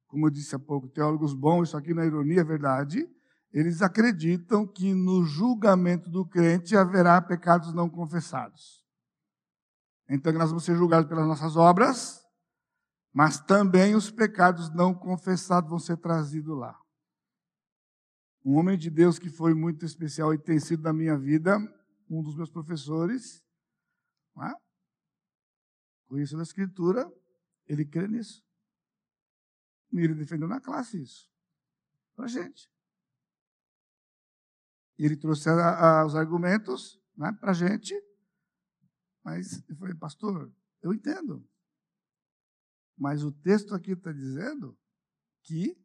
[0.07, 3.13] como eu disse há pouco, teólogos bons, isso aqui na é ironia é verdade,
[3.51, 8.85] eles acreditam que no julgamento do crente haverá pecados não confessados.
[10.09, 12.25] Então nós vamos ser julgados pelas nossas obras,
[13.11, 16.79] mas também os pecados não confessados vão ser trazidos lá.
[18.49, 21.55] Um homem de Deus que foi muito especial e tem sido na minha vida,
[22.09, 23.45] um dos meus professores,
[24.41, 24.51] é?
[26.07, 27.07] conhecendo a Escritura,
[27.67, 28.43] ele crê nisso.
[29.93, 31.31] E ele defendeu na classe isso.
[32.15, 32.67] Para gente.
[34.97, 37.93] Ele trouxe a, a, os argumentos né, para a gente.
[39.23, 41.47] Mas eu falei, pastor, eu entendo.
[42.97, 44.75] Mas o texto aqui está dizendo
[45.43, 45.77] que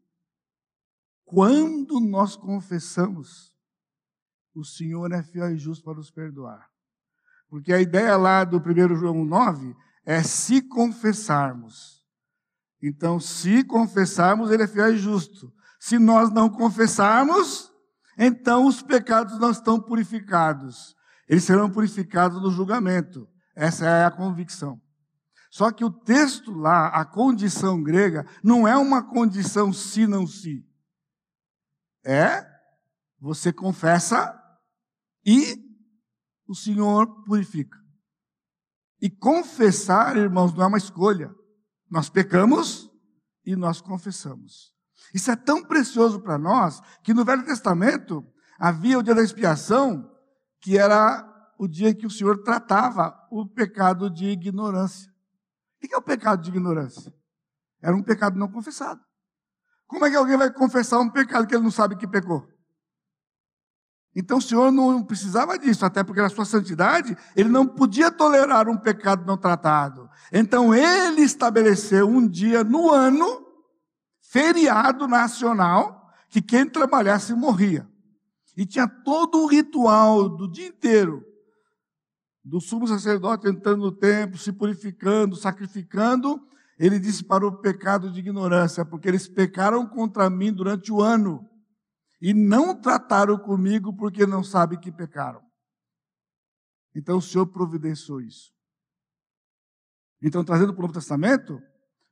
[1.24, 3.52] quando nós confessamos,
[4.54, 6.68] o Senhor é fiel e justo para nos perdoar.
[7.48, 12.04] Porque a ideia lá do 1 João 9 é se confessarmos.
[12.82, 15.52] Então, se confessarmos, ele é fiel e justo.
[15.80, 17.72] Se nós não confessarmos,
[18.18, 20.94] então os pecados não estão purificados.
[21.28, 23.26] Eles serão purificados no julgamento.
[23.56, 24.80] Essa é a convicção.
[25.50, 30.66] Só que o texto lá, a condição grega, não é uma condição se não se.
[32.04, 32.46] É
[33.18, 34.38] você confessa
[35.24, 35.56] e
[36.46, 37.78] o Senhor purifica.
[39.00, 41.34] E confessar, irmãos, não é uma escolha.
[41.90, 42.90] Nós pecamos
[43.44, 44.74] e nós confessamos.
[45.14, 48.24] Isso é tão precioso para nós que no Velho Testamento
[48.58, 50.10] havia o dia da expiação,
[50.60, 55.12] que era o dia que o Senhor tratava o pecado de ignorância.
[55.76, 57.14] O que é o pecado de ignorância?
[57.82, 59.03] Era um pecado não confessado.
[59.94, 62.44] Como é que alguém vai confessar um pecado que ele não sabe que pecou?
[64.12, 68.68] Então o Senhor não precisava disso, até porque na sua santidade, ele não podia tolerar
[68.68, 70.11] um pecado não tratado.
[70.33, 73.46] Então ele estabeleceu um dia no ano,
[74.20, 77.88] feriado nacional, que quem trabalhasse morria.
[78.57, 81.24] E tinha todo um ritual do dia inteiro,
[82.44, 86.44] do sumo sacerdote entrando no templo, se purificando, sacrificando.
[86.78, 91.48] Ele disse para o pecado de ignorância, porque eles pecaram contra mim durante o ano
[92.20, 95.42] e não trataram comigo porque não sabem que pecaram.
[96.94, 98.52] Então o Senhor providenciou isso.
[100.22, 101.60] Então, trazendo para o Novo Testamento,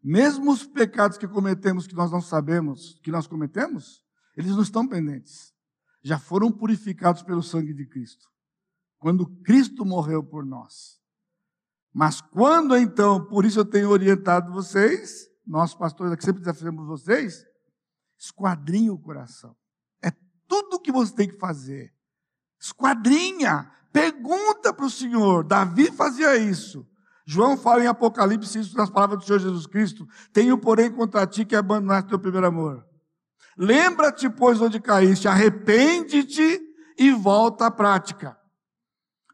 [0.02, 4.04] mesmo os pecados que cometemos que nós não sabemos que nós cometemos,
[4.36, 5.52] eles não estão pendentes.
[6.02, 8.28] Já foram purificados pelo sangue de Cristo.
[8.98, 11.01] Quando Cristo morreu por nós.
[11.92, 17.44] Mas quando então, por isso eu tenho orientado vocês, nós pastores aqui sempre desafiamos vocês,
[18.18, 19.54] esquadrinhe o coração
[20.52, 21.90] tudo que você tem que fazer.
[22.60, 25.42] Esquadrinha, pergunta para o Senhor.
[25.44, 26.86] Davi fazia isso.
[27.24, 30.06] João fala em Apocalipse isso nas palavras do Senhor Jesus Cristo.
[30.30, 32.84] Tenho, porém, contra ti que abandonaste teu primeiro amor.
[33.56, 36.60] Lembra-te, pois, onde caíste, arrepende-te
[36.98, 38.36] e volta à prática.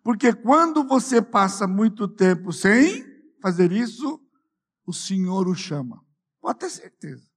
[0.02, 3.04] Porque quando você passa muito tempo sem
[3.40, 4.20] fazer isso,
[4.86, 6.04] o Senhor o chama.
[6.40, 7.28] Pode ter certeza.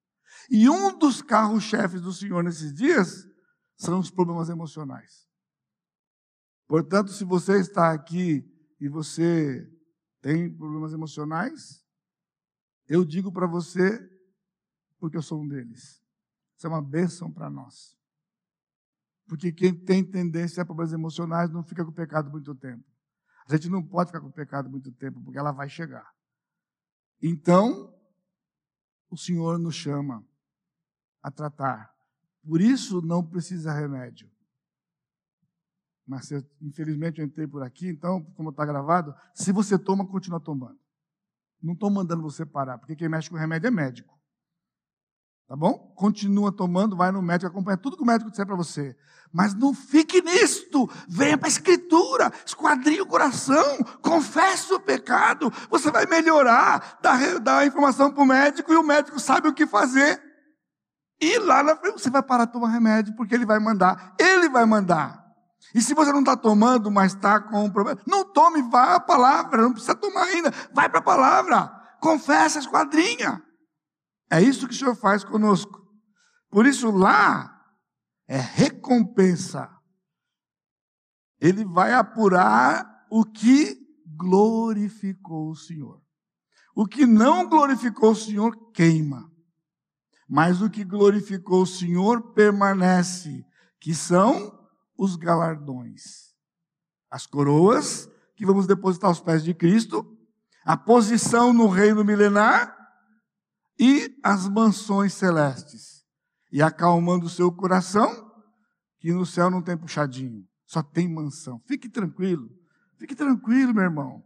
[0.50, 3.28] E um dos carros-chefes do Senhor nesses dias
[3.78, 5.28] são os problemas emocionais.
[6.68, 9.70] Portanto, se você está aqui e você
[10.22, 11.86] tem problemas emocionais,
[12.88, 14.00] eu digo para você,
[15.00, 16.02] porque eu sou um deles.
[16.58, 17.98] Isso é uma bênção para nós.
[19.32, 22.84] Porque quem tem tendência a problemas emocionais não fica com o pecado muito tempo.
[23.48, 26.14] A gente não pode ficar com o pecado muito tempo, porque ela vai chegar.
[27.22, 27.98] Então,
[29.10, 30.22] o Senhor nos chama
[31.24, 31.96] a tratar.
[32.44, 34.30] Por isso não precisa remédio.
[36.06, 40.78] Mas infelizmente eu entrei por aqui, então, como está gravado, se você toma, continua tomando.
[41.64, 44.21] Não estou mandando você parar, porque quem mexe com remédio é médico.
[45.48, 45.94] Tá bom?
[45.96, 48.96] Continua tomando, vai no médico, acompanha tudo que o médico disser para você.
[49.34, 50.90] Mas não fique nisto.
[51.08, 55.52] Venha para a Escritura, esquadrinhe o coração, confesse o pecado.
[55.70, 59.68] Você vai melhorar, dá, dá informação para o médico e o médico sabe o que
[59.68, 60.22] fazer.
[61.20, 64.16] E lá na frente você vai parar de tomar remédio, porque ele vai mandar.
[64.20, 65.22] Ele vai mandar.
[65.74, 69.00] E se você não está tomando, mas está com um problema, não tome, vá à
[69.00, 73.42] palavra, não precisa tomar ainda, vai para a palavra, confessa, esquadrinha.
[74.32, 75.86] É isso que o Senhor faz conosco.
[76.50, 77.54] Por isso lá
[78.26, 79.70] é recompensa.
[81.38, 83.78] Ele vai apurar o que
[84.16, 86.02] glorificou o Senhor.
[86.74, 89.30] O que não glorificou o Senhor queima.
[90.30, 93.46] Mas o que glorificou o Senhor permanece,
[93.82, 94.58] que são
[94.98, 96.34] os galardões.
[97.10, 100.18] As coroas que vamos depositar aos pés de Cristo,
[100.64, 102.81] a posição no reino milenar
[103.82, 106.06] e as mansões celestes.
[106.52, 108.32] E acalmando o seu coração,
[109.00, 111.60] que no céu não tem puxadinho, só tem mansão.
[111.66, 112.48] Fique tranquilo,
[113.00, 114.24] fique tranquilo, meu irmão.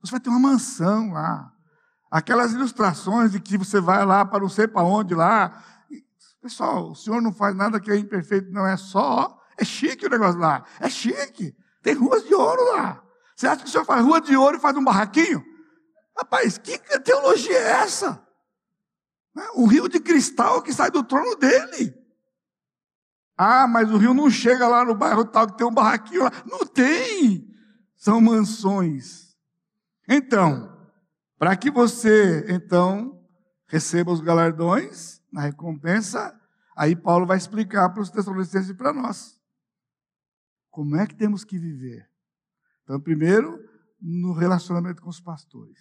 [0.00, 1.52] Você vai ter uma mansão lá.
[2.08, 5.64] Aquelas ilustrações de que você vai lá para não sei para onde lá.
[6.40, 10.10] Pessoal, o Senhor não faz nada que é imperfeito, não é só é chique o
[10.10, 10.64] negócio lá.
[10.80, 11.56] É chique.
[11.82, 13.02] Tem ruas de ouro lá.
[13.36, 15.44] Você acha que o senhor faz rua de ouro e faz um barraquinho?
[16.16, 18.23] Rapaz, que teologia é essa?
[19.56, 21.94] Um rio de cristal que sai do trono dele.
[23.36, 26.30] Ah, mas o rio não chega lá no bairro tal que tem um barraquinho lá.
[26.46, 27.52] Não tem.
[27.96, 29.34] São mansões.
[30.08, 30.72] Então,
[31.38, 33.20] para que você, então,
[33.66, 36.38] receba os galardões na recompensa,
[36.76, 39.40] aí Paulo vai explicar para os tessalonicenses e para nós.
[40.70, 42.08] Como é que temos que viver?
[42.82, 43.58] Então, primeiro,
[44.00, 45.78] no relacionamento com os pastores.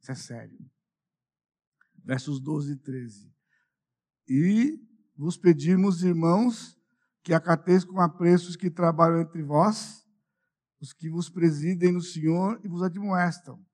[0.00, 0.71] Isso é sério.
[2.04, 3.32] Versos 12 e 13.
[4.28, 4.80] E
[5.16, 6.78] vos pedimos, irmãos,
[7.22, 10.06] que acateis com apreço os que trabalham entre vós,
[10.80, 13.64] os que vos presidem no Senhor e vos admoestam,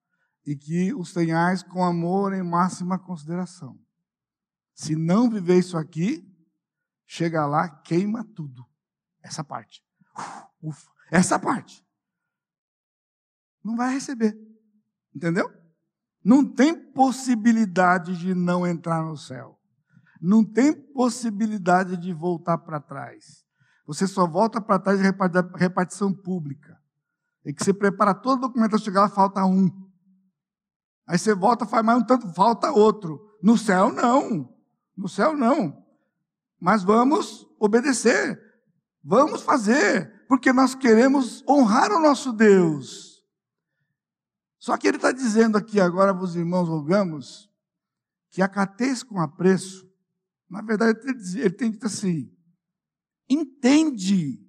[0.44, 3.78] e que os tenhais com amor em máxima consideração.
[4.74, 6.24] Se não viver isso aqui,
[7.06, 8.64] chega lá, queima tudo.
[9.22, 9.82] Essa parte.
[10.62, 11.84] Ufa, essa parte.
[13.64, 14.38] Não vai receber.
[15.14, 15.50] Entendeu?
[16.28, 19.58] Não tem possibilidade de não entrar no céu.
[20.20, 23.46] Não tem possibilidade de voltar para trás.
[23.86, 25.10] Você só volta para trás em
[25.56, 26.78] repartição pública.
[27.46, 29.70] É que você prepara todo o documento, chegar lá, falta um.
[31.06, 33.18] Aí você volta, faz mais um tanto, falta outro.
[33.42, 34.54] No céu, não.
[34.94, 35.82] No céu, não.
[36.60, 38.38] Mas vamos obedecer.
[39.02, 43.08] Vamos fazer, porque nós queremos honrar o nosso Deus.
[44.59, 47.49] Só que ele está dizendo aqui agora, vos irmãos, rogamos,
[48.31, 49.88] que acateis com apreço.
[50.51, 50.99] Na verdade,
[51.37, 52.35] ele tem dito assim:
[53.29, 54.44] entende,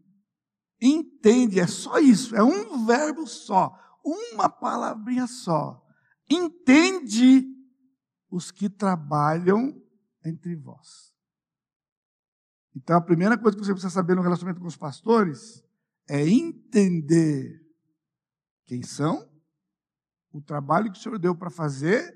[0.81, 5.85] entende, é só isso, é um verbo só, uma palavrinha só.
[6.29, 7.45] Entende
[8.29, 9.81] os que trabalham
[10.23, 11.13] entre vós.
[12.75, 15.63] Então, a primeira coisa que você precisa saber no relacionamento com os pastores
[16.07, 17.59] é entender
[18.65, 19.28] quem são,
[20.31, 22.15] o trabalho que o Senhor deu para fazer,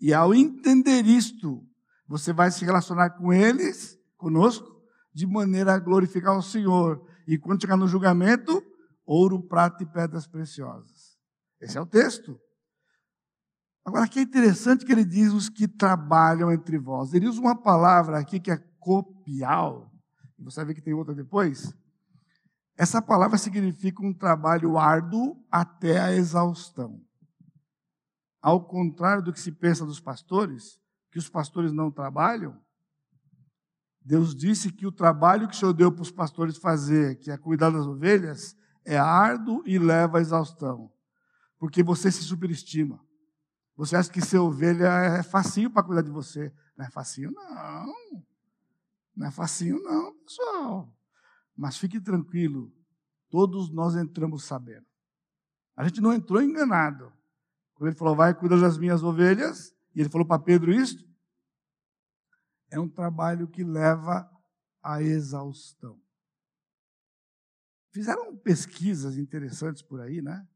[0.00, 1.62] e ao entender isto,
[2.06, 4.66] você vai se relacionar com eles, conosco,
[5.12, 7.04] de maneira a glorificar o Senhor.
[7.26, 8.62] E quando chegar no julgamento,
[9.04, 11.18] ouro, prata e pedras preciosas.
[11.60, 12.38] Esse é o texto.
[13.84, 17.12] Agora, aqui é interessante que ele diz os que trabalham entre vós.
[17.12, 19.90] Ele usa uma palavra aqui que é copial,
[20.38, 21.74] você vai ver que tem outra depois.
[22.76, 26.98] Essa palavra significa um trabalho árduo até a exaustão.
[28.40, 30.80] Ao contrário do que se pensa dos pastores,
[31.10, 32.60] que os pastores não trabalham,
[34.02, 37.36] Deus disse que o trabalho que o Senhor deu para os pastores fazer, que é
[37.36, 40.90] cuidar das ovelhas, é árduo e leva à exaustão.
[41.58, 43.04] Porque você se superestima.
[43.76, 46.52] Você acha que ser ovelha é facinho para cuidar de você.
[46.76, 47.94] Não é facinho, não.
[49.14, 50.92] Não é facinho, não, pessoal.
[51.56, 52.72] Mas fique tranquilo.
[53.28, 54.86] Todos nós entramos sabendo.
[55.76, 57.12] A gente não entrou enganado.
[57.80, 61.02] Quando ele falou, vai cuidar das minhas ovelhas, e ele falou para Pedro isso,
[62.70, 64.30] é um trabalho que leva
[64.82, 65.98] à exaustão.
[67.90, 70.46] Fizeram pesquisas interessantes por aí, né?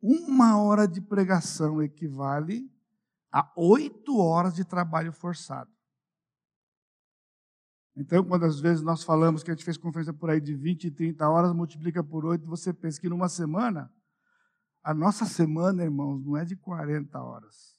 [0.00, 2.74] Uma hora de pregação equivale
[3.30, 5.70] a oito horas de trabalho forçado.
[7.94, 10.84] Então, quando às vezes nós falamos que a gente fez conferência por aí de 20
[10.84, 13.92] e 30 horas, multiplica por oito, você pensa que numa semana,
[14.82, 17.76] a nossa semana, irmãos, não é de 40 horas.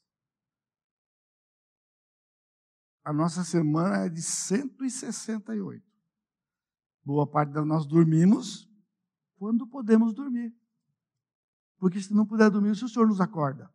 [3.04, 5.84] A nossa semana é de 168.
[7.04, 8.70] Boa parte de nós dormimos
[9.38, 10.56] quando podemos dormir.
[11.78, 13.70] Porque se não puder dormir, o Senhor nos acorda.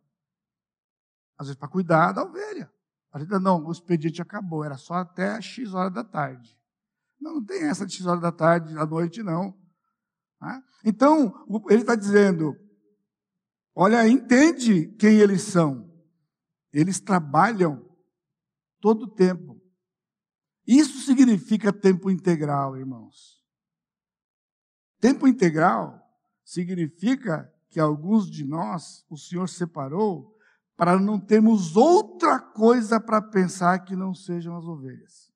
[1.37, 2.73] Às vezes para cuidar da ovelha.
[3.11, 6.59] A gente não, o expediente acabou, era só até X horas da tarde.
[7.21, 9.55] Não, não tem essa de X horas da tarde, à noite, não.
[10.39, 10.63] Tá?
[10.83, 12.55] Então, ele está dizendo:
[13.75, 15.89] olha, entende quem eles são.
[16.71, 17.87] Eles trabalham
[18.79, 19.59] todo o tempo.
[20.67, 23.43] Isso significa tempo integral, irmãos.
[24.99, 25.99] Tempo integral
[26.43, 30.35] significa que alguns de nós o Senhor separou
[30.75, 35.29] para não termos outra coisa para pensar que não sejam as ovelhas.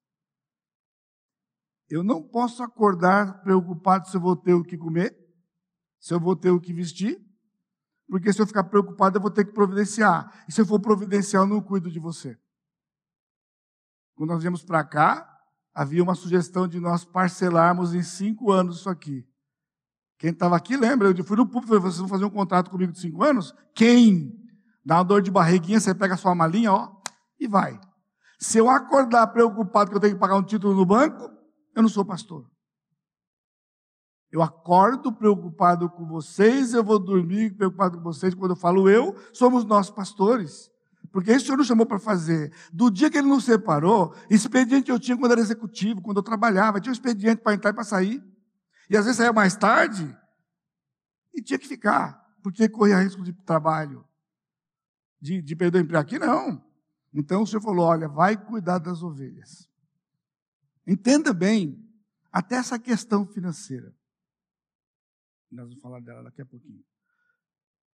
[1.90, 5.16] Eu não posso acordar preocupado se eu vou ter o que comer,
[6.00, 7.22] se eu vou ter o que vestir,
[8.10, 10.44] porque se eu ficar preocupado eu vou ter que providenciar.
[10.48, 12.38] E se eu for providenciar, eu não cuido de você.
[14.16, 15.28] Quando nós viemos para cá,
[15.74, 19.28] havia uma sugestão de nós parcelarmos em cinco anos isso aqui.
[20.20, 22.70] Quem estava aqui lembra, eu fui no público e falei, vocês vão fazer um contrato
[22.70, 23.54] comigo de cinco anos?
[23.74, 24.32] Quem?
[24.86, 26.96] Dá uma dor de barriguinha, você pega a sua malinha, ó,
[27.40, 27.80] e vai.
[28.40, 31.30] Se eu acordar preocupado que eu tenho que pagar um título no banco,
[31.76, 32.50] eu não sou pastor.
[34.34, 38.34] Eu acordo preocupado com vocês, eu vou dormir preocupado com vocês.
[38.34, 40.72] Quando eu falo eu, somos nós pastores.
[41.12, 42.52] Porque esse Senhor nos chamou para fazer.
[42.74, 46.82] Do dia que Ele nos separou, expediente eu tinha quando era executivo, quando eu trabalhava.
[46.82, 48.24] Tinha um expediente para entrar e para sair.
[48.90, 50.18] E às vezes saía mais tarde
[51.32, 54.04] e tinha que ficar, porque corria risco de trabalho,
[55.22, 56.02] de, de perder o emprego.
[56.02, 56.60] Aqui não.
[57.14, 59.70] Então o Senhor falou: olha, vai cuidar das ovelhas.
[60.88, 61.88] Entenda bem,
[62.32, 63.94] até essa questão financeira.
[65.54, 66.84] Nós vamos falar dela daqui a pouquinho.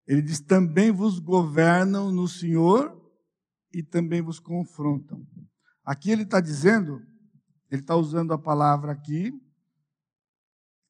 [0.05, 3.01] Ele diz: também vos governam no Senhor
[3.73, 5.25] e também vos confrontam.
[5.83, 7.01] Aqui ele está dizendo,
[7.71, 9.31] ele está usando a palavra aqui,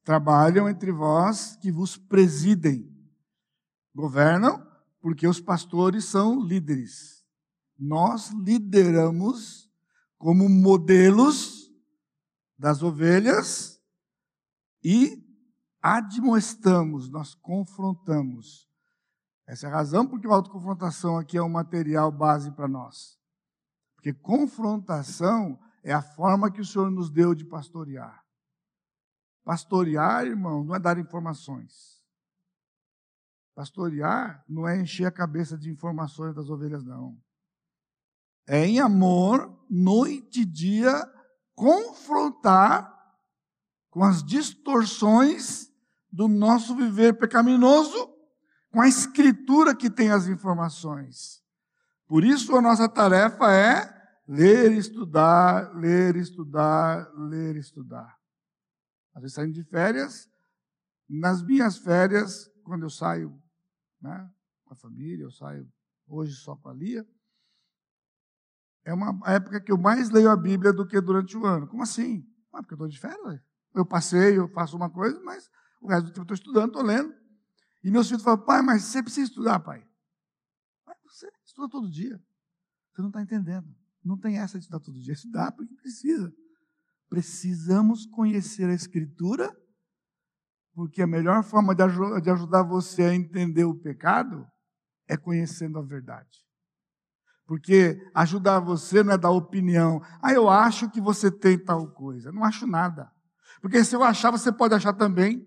[0.02, 2.92] trabalham entre vós que vos presidem.
[3.94, 4.66] Governam
[5.00, 7.24] porque os pastores são líderes.
[7.78, 9.70] Nós lideramos
[10.18, 11.70] como modelos
[12.58, 13.80] das ovelhas
[14.82, 15.25] e
[15.94, 18.66] admoestamos, nós confrontamos
[19.46, 23.16] essa é a razão porque a autoconfrontação aqui é um material base para nós.
[23.94, 28.24] Porque confrontação é a forma que o Senhor nos deu de pastorear.
[29.44, 32.02] Pastorear, irmão, não é dar informações.
[33.54, 37.16] Pastorear não é encher a cabeça de informações das ovelhas, não.
[38.48, 40.92] É em amor, noite e dia,
[41.54, 42.92] confrontar
[43.90, 45.70] com as distorções
[46.16, 48.10] do nosso viver pecaminoso
[48.70, 51.44] com a escritura que tem as informações.
[52.06, 53.94] Por isso a nossa tarefa é
[54.26, 58.16] ler, estudar, ler, estudar, ler, estudar.
[59.14, 60.26] Às vezes saindo de férias,
[61.06, 63.38] nas minhas férias, quando eu saio
[64.00, 64.26] né,
[64.64, 65.70] com a família, eu saio
[66.08, 67.06] hoje só com a Lia,
[68.86, 71.66] é uma época que eu mais leio a Bíblia do que durante o ano.
[71.66, 72.26] Como assim?
[72.54, 73.42] Ah, porque eu estou de férias.
[73.74, 75.50] Eu passeio, faço uma coisa, mas
[75.86, 77.14] o resto do tempo eu estou estudando, estou lendo.
[77.82, 79.86] E meus filhos falam, pai, mas você precisa estudar, pai.
[80.86, 82.20] Mas você estuda todo dia.
[82.92, 83.68] Você não está entendendo.
[84.04, 85.12] Não tem essa de estudar todo dia.
[85.12, 86.32] Estudar porque precisa.
[87.08, 89.54] Precisamos conhecer a Escritura,
[90.74, 91.82] porque a melhor forma de,
[92.22, 94.46] de ajudar você a entender o pecado
[95.08, 96.44] é conhecendo a verdade.
[97.46, 100.02] Porque ajudar você não é dar opinião.
[100.20, 102.32] Ah, eu acho que você tem tal coisa.
[102.32, 103.08] Não acho nada.
[103.60, 105.46] Porque se eu achar, você pode achar também.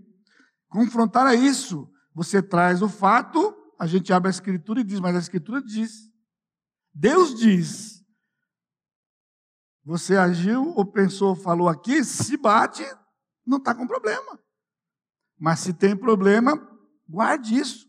[0.70, 1.92] Confrontar é isso.
[2.14, 6.10] Você traz o fato, a gente abre a Escritura e diz, mas a Escritura diz.
[6.94, 8.04] Deus diz.
[9.84, 12.86] Você agiu ou pensou, falou aqui, se bate,
[13.46, 14.40] não está com problema.
[15.38, 16.54] Mas se tem problema,
[17.08, 17.88] guarde isso.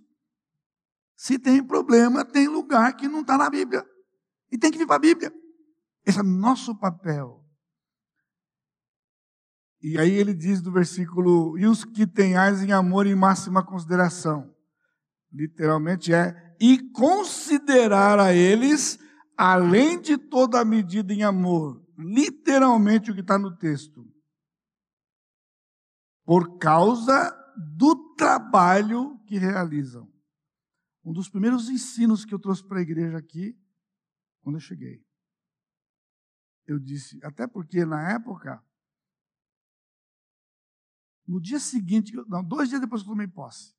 [1.16, 3.84] Se tem problema, tem lugar que não está na Bíblia.
[4.50, 5.32] E tem que vir para a Bíblia.
[6.06, 7.39] Esse é nosso papel.
[9.82, 14.54] E aí ele diz do versículo: E os que tenhais em amor e máxima consideração.
[15.32, 18.98] Literalmente é: E considerar a eles,
[19.36, 21.82] além de toda a medida em amor.
[21.96, 24.06] Literalmente o que está no texto.
[26.24, 27.36] Por causa
[27.76, 30.10] do trabalho que realizam.
[31.04, 33.56] Um dos primeiros ensinos que eu trouxe para a igreja aqui,
[34.42, 35.02] quando eu cheguei.
[36.66, 38.62] Eu disse, até porque na época,
[41.30, 43.72] no dia seguinte, não, dois dias depois que eu tomei posse,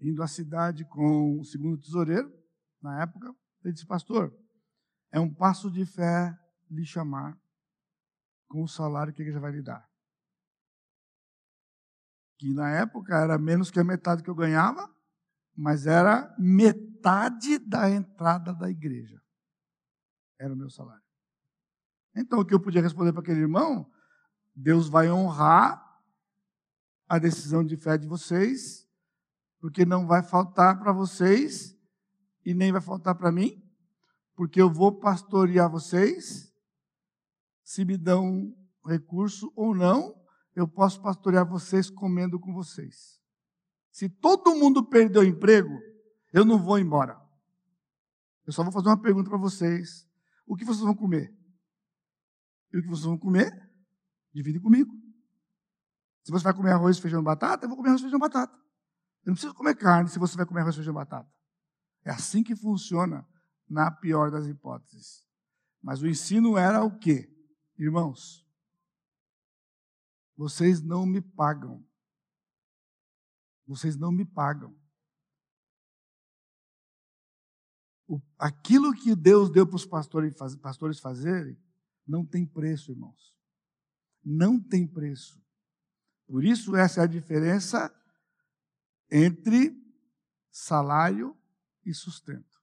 [0.00, 2.28] indo à cidade com o segundo tesoureiro,
[2.82, 3.32] na época,
[3.62, 4.36] ele disse, pastor,
[5.12, 6.36] é um passo de fé
[6.68, 7.40] lhe chamar
[8.48, 9.88] com o salário que a igreja vai lhe dar.
[12.36, 14.92] Que na época era menos que a metade que eu ganhava,
[15.56, 19.22] mas era metade da entrada da igreja.
[20.36, 21.04] Era o meu salário.
[22.16, 23.88] Então, o que eu podia responder para aquele irmão?
[24.60, 25.80] Deus vai honrar
[27.08, 28.88] a decisão de fé de vocês,
[29.60, 31.78] porque não vai faltar para vocês
[32.44, 33.62] e nem vai faltar para mim,
[34.34, 36.52] porque eu vou pastorear vocês.
[37.62, 38.52] Se me dão
[38.84, 40.20] recurso ou não,
[40.56, 43.20] eu posso pastorear vocês comendo com vocês.
[43.92, 45.78] Se todo mundo perdeu o emprego,
[46.32, 47.16] eu não vou embora.
[48.44, 50.04] Eu só vou fazer uma pergunta para vocês.
[50.44, 51.32] O que vocês vão comer?
[52.72, 53.67] E o que vocês vão comer?
[54.32, 54.92] Divide comigo.
[56.22, 58.54] Se você vai comer arroz, feijão e batata, eu vou comer arroz, feijão e batata.
[59.24, 61.30] Eu não preciso comer carne se você vai comer arroz, feijão e batata.
[62.04, 63.26] É assim que funciona
[63.68, 65.26] na pior das hipóteses.
[65.82, 67.30] Mas o ensino era o quê?
[67.78, 68.46] Irmãos,
[70.36, 71.88] vocês não me pagam
[73.68, 74.74] vocês não me pagam.
[78.08, 81.60] O, aquilo que Deus deu para os pastores, faz, pastores fazerem,
[82.06, 83.36] não tem preço, irmãos.
[84.30, 85.42] Não tem preço.
[86.26, 87.90] Por isso, essa é a diferença
[89.10, 89.74] entre
[90.50, 91.34] salário
[91.82, 92.60] e sustento.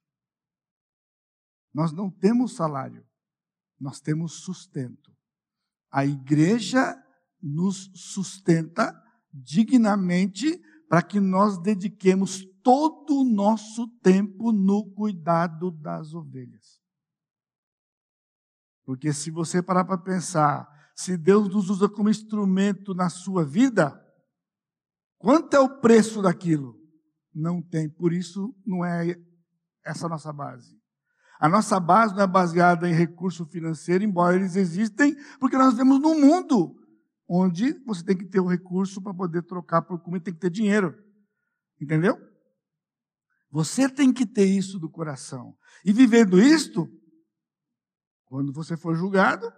[1.73, 3.03] Nós não temos salário,
[3.79, 5.11] nós temos sustento.
[5.89, 6.95] A igreja
[7.41, 8.93] nos sustenta
[9.33, 16.79] dignamente para que nós dediquemos todo o nosso tempo no cuidado das ovelhas.
[18.83, 24.01] Porque se você parar para pensar, se Deus nos usa como instrumento na sua vida,
[25.17, 26.79] quanto é o preço daquilo?
[27.33, 29.19] Não tem, por isso não é
[29.85, 30.79] essa a nossa base.
[31.37, 35.99] A nossa base não é baseada em recurso financeiro, embora eles existem, porque nós vemos
[35.99, 36.73] no mundo
[37.27, 40.49] onde você tem que ter o recurso para poder trocar por comida, tem que ter
[40.49, 40.95] dinheiro.
[41.79, 42.17] Entendeu?
[43.51, 45.57] Você tem que ter isso do coração.
[45.83, 46.89] E vivendo isto,
[48.25, 49.51] quando você for julgado,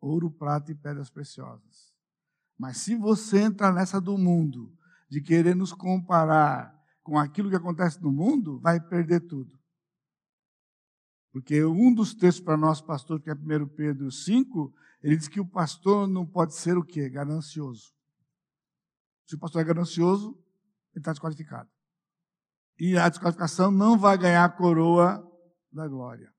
[0.00, 1.92] ouro, prata e pedras preciosas.
[2.58, 4.72] Mas se você entrar nessa do mundo,
[5.08, 9.58] de querer nos comparar com aquilo que acontece no mundo, vai perder tudo.
[11.32, 15.40] Porque um dos textos para nós, pastor, que é 1 Pedro 5, ele diz que
[15.40, 17.08] o pastor não pode ser o quê?
[17.08, 17.94] Ganancioso.
[19.26, 20.30] Se o pastor é ganancioso,
[20.92, 21.70] ele está desqualificado.
[22.78, 25.24] E a desqualificação não vai ganhar a coroa
[25.72, 26.32] da glória.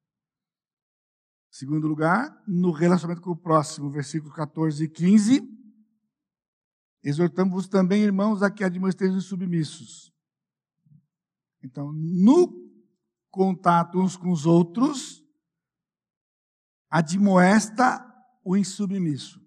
[1.51, 5.59] Segundo lugar, no relacionamento com o próximo, versículos 14 e 15.
[7.03, 10.13] Exortamos também, irmãos, a que admoestejam submissos.
[11.63, 12.69] Então, no
[13.31, 15.23] contato uns com os outros,
[16.89, 18.05] admoesta
[18.43, 19.39] o insubmisso.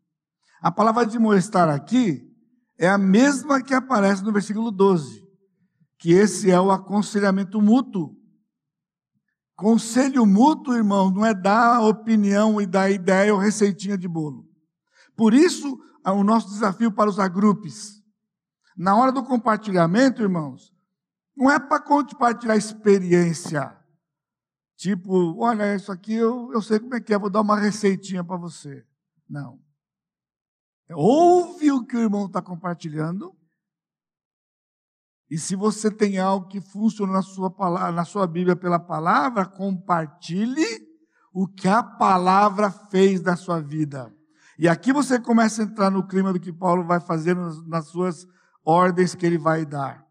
[0.61, 2.29] A palavra admoestar aqui
[2.79, 5.27] é a mesma que aparece no versículo 12,
[5.99, 8.17] que esse é o aconselhamento mútuo.
[9.63, 14.45] Conselho mútuo, irmão, não é dar opinião e dar ideia ou receitinha de bolo.
[15.15, 18.03] Por isso, o nosso desafio para os agrupes.
[18.77, 20.75] Na hora do compartilhamento, irmãos,
[21.37, 23.73] não é para compartilhar experiência.
[24.75, 28.25] Tipo, olha, isso aqui eu, eu sei como é que é, vou dar uma receitinha
[28.25, 28.85] para você.
[29.31, 29.61] Não.
[30.91, 33.33] Ouve o que o irmão está compartilhando.
[35.33, 39.47] E se você tem algo que funciona na sua, palavra, na sua Bíblia pela palavra,
[39.47, 40.87] compartilhe
[41.33, 44.15] o que a palavra fez na sua vida.
[44.59, 47.35] E aqui você começa a entrar no clima do que Paulo vai fazer
[47.67, 48.27] nas suas
[48.63, 50.07] ordens que ele vai dar.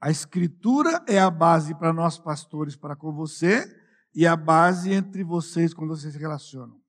[0.00, 3.70] A escritura é a base para nós pastores, para com você,
[4.14, 6.80] e a base entre vocês quando vocês se relacionam.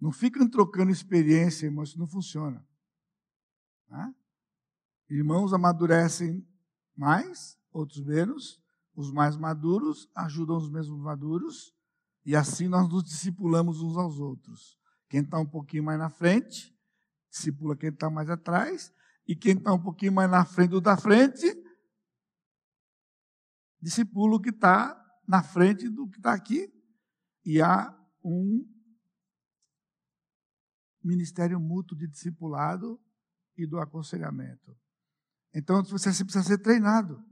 [0.00, 2.66] Não ficam trocando experiência, irmãos, isso não funciona.
[3.90, 4.14] Tá?
[5.08, 6.46] Irmãos amadurecem
[6.96, 8.62] mais, outros menos.
[8.94, 11.74] Os mais maduros ajudam os mesmos maduros.
[12.24, 14.78] E assim nós nos discipulamos uns aos outros.
[15.08, 16.72] Quem está um pouquinho mais na frente,
[17.28, 18.94] discipula quem está mais atrás.
[19.26, 21.46] E quem está um pouquinho mais na frente do da frente,
[23.82, 26.72] discipula o que está na frente do que está aqui.
[27.44, 28.64] E há um
[31.02, 33.00] ministério mútuo de discipulado
[33.62, 34.76] e do aconselhamento.
[35.54, 37.22] Então você precisa ser treinado.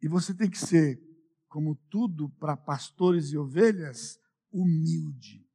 [0.00, 1.00] E você tem que ser,
[1.48, 4.18] como tudo para pastores e ovelhas,
[4.50, 5.46] humilde.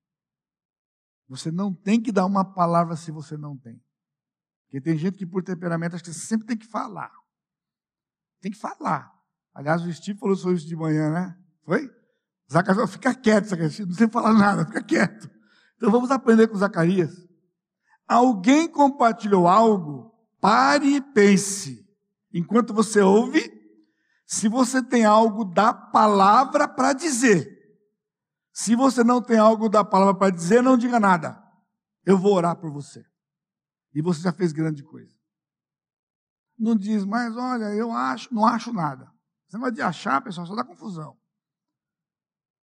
[1.27, 3.81] Você não tem que dar uma palavra se você não tem.
[4.65, 7.11] Porque tem gente que, por temperamento, acha que você sempre tem que falar.
[8.41, 9.11] Tem que falar.
[9.53, 11.39] Aliás, o Steve falou sobre isso de manhã, né?
[11.63, 11.89] Foi?
[12.51, 15.29] Zacarias, fica quieto, Zacarias, não sei falar nada, fica quieto.
[15.75, 17.15] Então vamos aprender com Zacarias.
[18.07, 21.87] Alguém compartilhou algo, pare e pense.
[22.33, 23.51] Enquanto você ouve,
[24.25, 27.51] se você tem algo da palavra para dizer.
[28.51, 31.41] Se você não tem algo da palavra para dizer, não diga nada.
[32.05, 33.05] Eu vou orar por você.
[33.93, 35.15] E você já fez grande coisa.
[36.57, 39.11] Não diz mais, olha, eu acho, não acho nada.
[39.47, 41.17] Você vai de achar, pessoal, só dá confusão.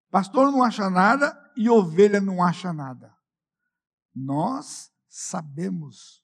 [0.09, 3.15] Pastor não acha nada e ovelha não acha nada.
[4.13, 6.23] Nós sabemos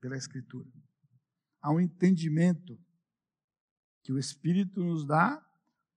[0.00, 0.72] pela Escritura.
[1.60, 2.80] Há um entendimento
[4.02, 5.46] que o Espírito nos dá.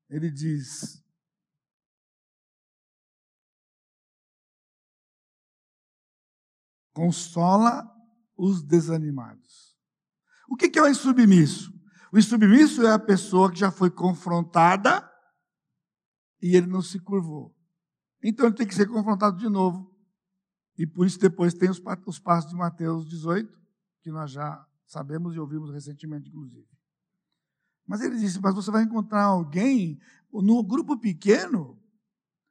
[0.09, 1.01] Ele diz:
[6.93, 7.89] consola
[8.37, 9.75] os desanimados.
[10.49, 11.73] O que é o insubmisso?
[12.11, 15.09] O insubmisso é a pessoa que já foi confrontada
[16.41, 17.55] e ele não se curvou.
[18.21, 19.94] Então ele tem que ser confrontado de novo.
[20.77, 23.57] E por isso depois tem os, os passos de Mateus 18,
[24.01, 26.67] que nós já sabemos e ouvimos recentemente, inclusive.
[27.85, 29.99] Mas ele disse: Mas você vai encontrar alguém
[30.31, 31.81] no grupo pequeno,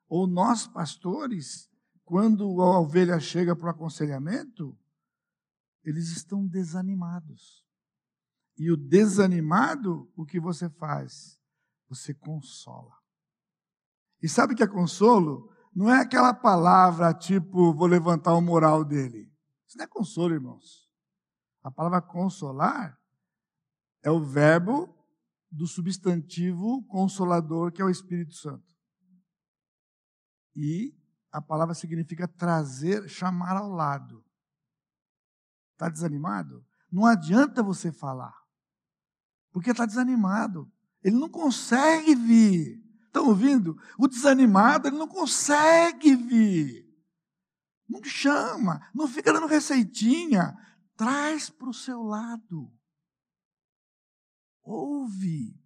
[0.08, 1.68] ou nós pastores,
[2.04, 4.76] quando a ovelha chega para o aconselhamento,
[5.82, 7.64] eles estão desanimados.
[8.56, 11.38] E o desanimado, o que você faz?
[11.88, 12.94] Você consola.
[14.22, 15.52] E sabe o que é consolo?
[15.74, 19.32] Não é aquela palavra tipo, vou levantar o moral dele.
[19.66, 20.88] Isso não é consolo, irmãos.
[21.62, 22.98] A palavra consolar
[24.02, 24.94] é o verbo
[25.50, 28.74] do substantivo consolador, que é o Espírito Santo.
[30.54, 30.94] E
[31.32, 34.24] a palavra significa trazer, chamar ao lado.
[35.72, 36.64] Está desanimado?
[36.90, 38.36] Não adianta você falar,
[39.50, 40.70] porque está desanimado.
[41.02, 42.83] Ele não consegue vir.
[43.14, 43.80] Estão ouvindo?
[43.96, 46.84] O desanimado, ele não consegue vir.
[47.88, 50.52] Não chama, não fica dando receitinha.
[50.96, 52.76] Traz para o seu lado.
[54.64, 55.56] Ouve.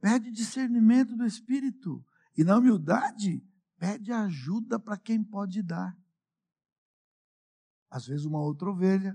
[0.00, 2.02] Pede discernimento do Espírito.
[2.34, 3.46] E na humildade,
[3.76, 5.94] pede ajuda para quem pode dar.
[7.90, 9.14] Às vezes, uma outra ovelha,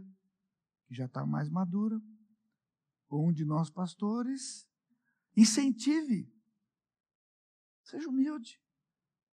[0.88, 2.00] que já está mais madura,
[3.10, 4.68] ou um de nós pastores,
[5.36, 6.32] incentive.
[7.90, 8.62] Seja humilde.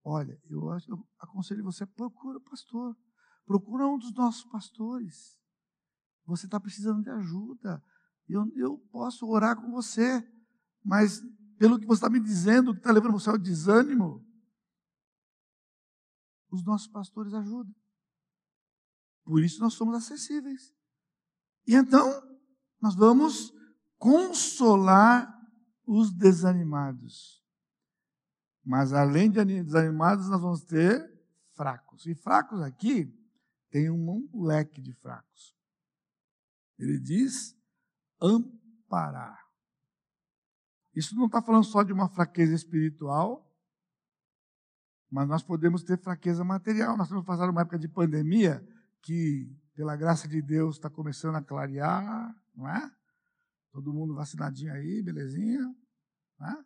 [0.05, 2.95] Olha, eu, eu aconselho você, procura o pastor.
[3.47, 5.41] Procura um dos nossos pastores.
[6.27, 7.83] Você está precisando de ajuda.
[8.29, 10.23] Eu, eu posso orar com você,
[10.85, 11.23] mas
[11.59, 14.23] pelo que você está me dizendo, que está levando você ao desânimo,
[16.51, 17.75] os nossos pastores ajudam.
[19.25, 20.75] Por isso nós somos acessíveis.
[21.67, 22.11] E então,
[22.81, 23.51] nós vamos
[23.97, 25.33] consolar
[25.87, 27.42] os desanimados.
[28.65, 31.11] Mas além de desanimados, nós vamos ter
[31.55, 32.07] fracos.
[32.07, 33.13] E fracos aqui
[33.71, 35.57] tem um leque de fracos.
[36.79, 37.57] Ele diz
[38.21, 39.43] amparar.
[40.95, 43.51] Isso não está falando só de uma fraqueza espiritual,
[45.11, 46.97] mas nós podemos ter fraqueza material.
[46.97, 48.67] Nós estamos passando uma época de pandemia
[49.01, 52.91] que, pela graça de Deus, está começando a clarear, não é?
[53.73, 55.75] Todo mundo vacinadinho aí, belezinha.
[56.39, 56.65] Não é?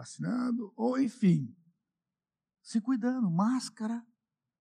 [0.00, 1.54] Vacinando, ou enfim,
[2.62, 4.02] se cuidando, máscara,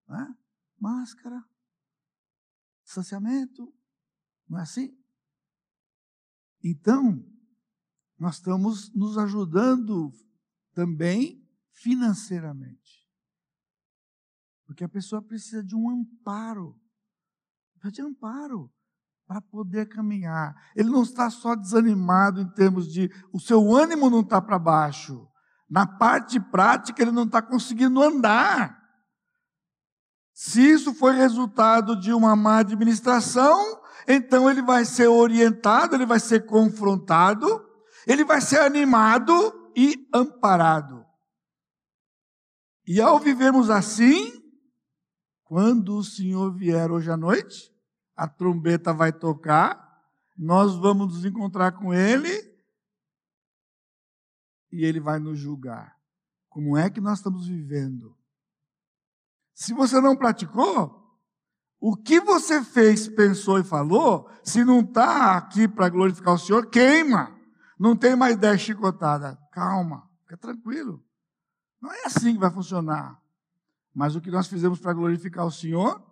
[0.06, 0.36] né?
[0.78, 1.42] máscara,
[2.84, 3.74] distanciamento,
[4.50, 5.02] não é assim?
[6.62, 7.26] Então,
[8.18, 10.12] nós estamos nos ajudando
[10.74, 13.10] também financeiramente.
[14.66, 16.78] Porque a pessoa precisa de um amparo.
[17.76, 18.70] Precisa de amparo
[19.26, 20.54] para poder caminhar.
[20.76, 23.10] Ele não está só desanimado em termos de.
[23.32, 25.29] O seu ânimo não está para baixo.
[25.70, 28.80] Na parte prática, ele não está conseguindo andar.
[30.34, 36.20] Se isso foi resultado de uma má administração, então ele vai ser orientado, ele vai
[36.20, 37.64] ser confrontado,
[38.08, 41.06] ele vai ser animado e amparado.
[42.88, 44.34] E ao vivermos assim,
[45.44, 47.72] quando o Senhor vier hoje à noite,
[48.16, 49.80] a trombeta vai tocar,
[50.38, 52.49] nós vamos nos encontrar com Ele
[54.72, 55.98] e Ele vai nos julgar.
[56.50, 58.16] Como é que nós estamos vivendo?
[59.54, 61.00] Se você não praticou,
[61.80, 66.68] o que você fez, pensou e falou, se não está aqui para glorificar o Senhor,
[66.68, 67.38] queima.
[67.80, 69.38] Não tem mais ideia chicotada.
[69.52, 71.04] Calma, fica tranquilo.
[71.82, 73.22] Não é assim que vai funcionar.
[73.94, 76.04] Mas o que nós fizemos para glorificar o Senhor,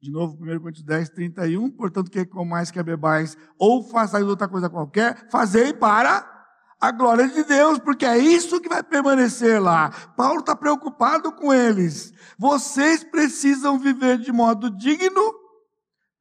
[0.00, 4.68] de novo, 1 Coríntios 10, 31, portanto, que mais que bebais, ou façais outra coisa
[4.68, 6.35] qualquer, fazei para
[6.80, 9.90] a glória de Deus, porque é isso que vai permanecer lá.
[10.16, 12.12] Paulo está preocupado com eles.
[12.38, 15.34] Vocês precisam viver de modo digno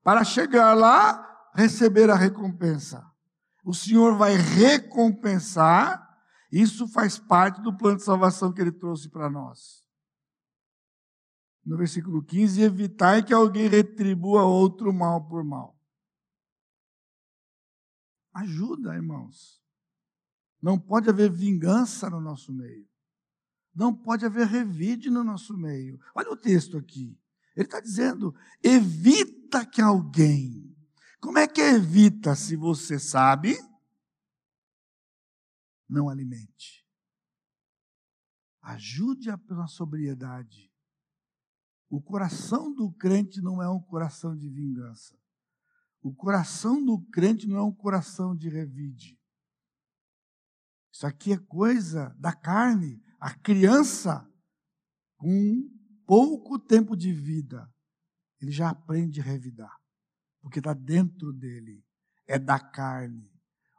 [0.03, 3.05] para chegar lá, receber a recompensa.
[3.65, 6.07] O Senhor vai recompensar,
[6.51, 9.83] isso faz parte do plano de salvação que ele trouxe para nós.
[11.65, 15.75] No versículo 15, evitar que alguém retribua outro mal por mal.
[18.31, 19.64] Ajuda, irmãos.
[20.65, 22.89] Não pode haver vingança no nosso meio.
[23.71, 25.99] Não pode haver revide no nosso meio.
[26.15, 27.15] Olha o texto aqui.
[27.55, 30.75] Ele está dizendo: evita que alguém.
[31.21, 33.55] Como é que evita se você sabe?
[35.87, 36.83] Não alimente.
[38.59, 40.73] Ajude-a pela sobriedade.
[41.87, 45.15] O coração do crente não é um coração de vingança.
[46.01, 49.15] O coração do crente não é um coração de revide.
[50.95, 53.03] Isso aqui é coisa da carne.
[53.19, 54.25] A criança,
[55.17, 55.69] com
[56.07, 57.69] pouco tempo de vida,
[58.41, 59.75] ele já aprende a revidar,
[60.41, 61.83] porque está dentro dele,
[62.25, 63.29] é da carne.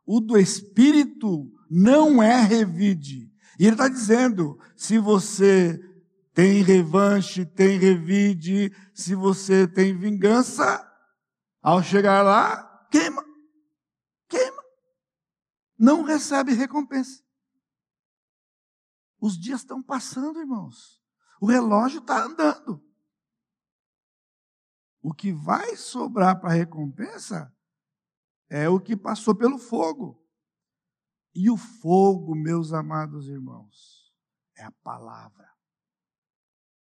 [0.05, 3.33] O do espírito não é revide.
[3.59, 5.81] E ele está dizendo: se você
[6.35, 10.87] tem revanche, tem revide, se você tem vingança,
[11.63, 13.26] ao chegar lá, queima
[15.79, 17.23] não recebe recompensa.
[19.21, 21.03] Os dias estão passando, irmãos.
[21.41, 22.83] O relógio está andando.
[25.03, 27.55] O que vai sobrar para recompensa
[28.49, 30.23] é o que passou pelo fogo.
[31.35, 34.13] E o fogo, meus amados irmãos,
[34.57, 35.53] é a palavra.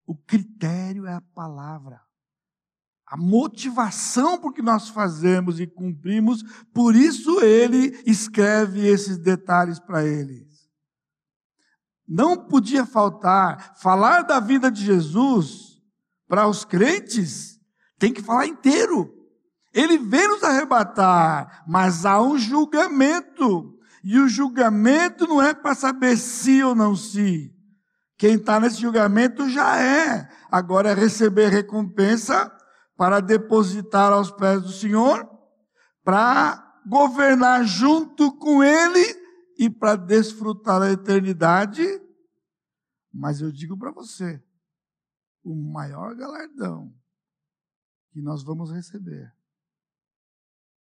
[0.04, 2.04] O critério é a palavra
[3.10, 10.06] a motivação por que nós fazemos e cumprimos, por isso ele escreve esses detalhes para
[10.06, 10.46] eles.
[12.06, 15.82] Não podia faltar falar da vida de Jesus
[16.28, 17.58] para os crentes,
[17.98, 19.12] tem que falar inteiro.
[19.74, 23.76] Ele vem nos arrebatar, mas há um julgamento.
[24.04, 27.52] E o julgamento não é para saber se ou não se.
[28.16, 30.28] Quem está nesse julgamento já é.
[30.48, 32.56] Agora é receber recompensa
[33.00, 35.26] para depositar aos pés do Senhor,
[36.04, 39.00] para governar junto com Ele
[39.56, 41.82] e para desfrutar da eternidade.
[43.10, 44.44] Mas eu digo para você,
[45.42, 46.94] o maior galardão
[48.10, 49.34] que nós vamos receber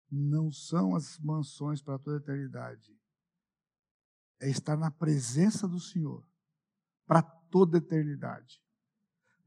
[0.07, 2.95] não são as mansões para toda a eternidade,
[4.39, 6.23] é estar na presença do Senhor
[7.07, 8.61] para toda a eternidade.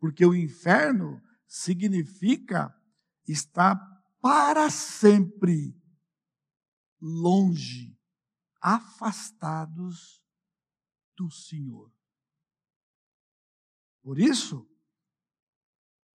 [0.00, 2.74] Porque o inferno significa
[3.26, 3.76] estar
[4.20, 5.80] para sempre
[7.00, 7.98] longe,
[8.60, 10.22] afastados
[11.16, 11.92] do Senhor.
[14.02, 14.68] Por isso,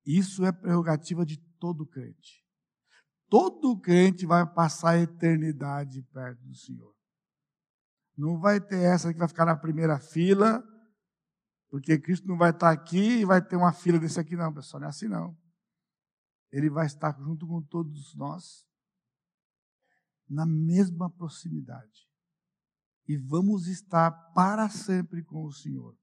[0.06, 2.46] isso é prerrogativa de todo crente.
[3.30, 6.94] Todo crente vai passar a eternidade perto do Senhor.
[8.18, 10.64] Não vai ter essa que vai ficar na primeira fila
[11.72, 14.82] porque Cristo não vai estar aqui e vai ter uma fila desse aqui, não, pessoal.
[14.82, 15.38] Não é assim, não.
[16.52, 18.68] Ele vai estar junto com todos nós,
[20.28, 22.10] na mesma proximidade.
[23.08, 25.98] E vamos estar para sempre com o Senhor.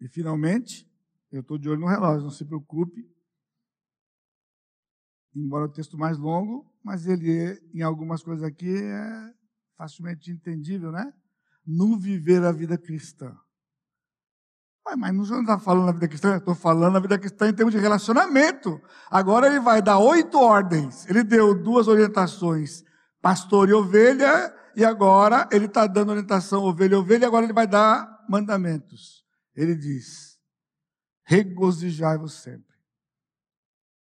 [0.00, 0.88] E finalmente,
[1.32, 3.12] eu estou de olho no relógio, não se preocupe.
[5.34, 9.34] Embora o texto mais longo, mas ele, em algumas coisas aqui, é
[9.76, 11.12] facilmente entendível, né?
[11.66, 13.36] No viver a vida cristã.
[14.84, 16.36] Mas, mas não está falando na vida cristã?
[16.36, 18.80] Estou falando na vida cristã em termos de relacionamento.
[19.10, 21.08] Agora ele vai dar oito ordens.
[21.08, 22.84] Ele deu duas orientações:
[23.22, 27.52] pastor e ovelha, e agora ele está dando orientação ovelha e ovelha, e agora ele
[27.52, 29.24] vai dar mandamentos.
[29.56, 30.38] Ele diz:
[31.24, 32.74] regozijai-vos sempre.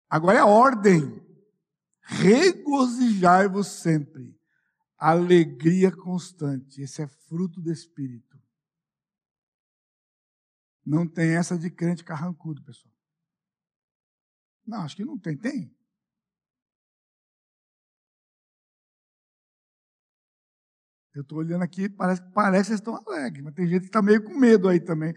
[0.10, 1.22] Agora é ordem.
[2.02, 4.38] Regozijai-vos sempre.
[5.06, 6.82] Alegria constante.
[6.82, 8.42] Esse é fruto do Espírito.
[10.86, 12.94] Não tem essa de crente carrancudo, pessoal.
[14.66, 15.36] Não, acho que não tem.
[15.36, 15.76] Tem?
[21.14, 24.24] Eu estou olhando aqui, parece, parece que estão alegres, mas tem gente que está meio
[24.24, 25.14] com medo aí também.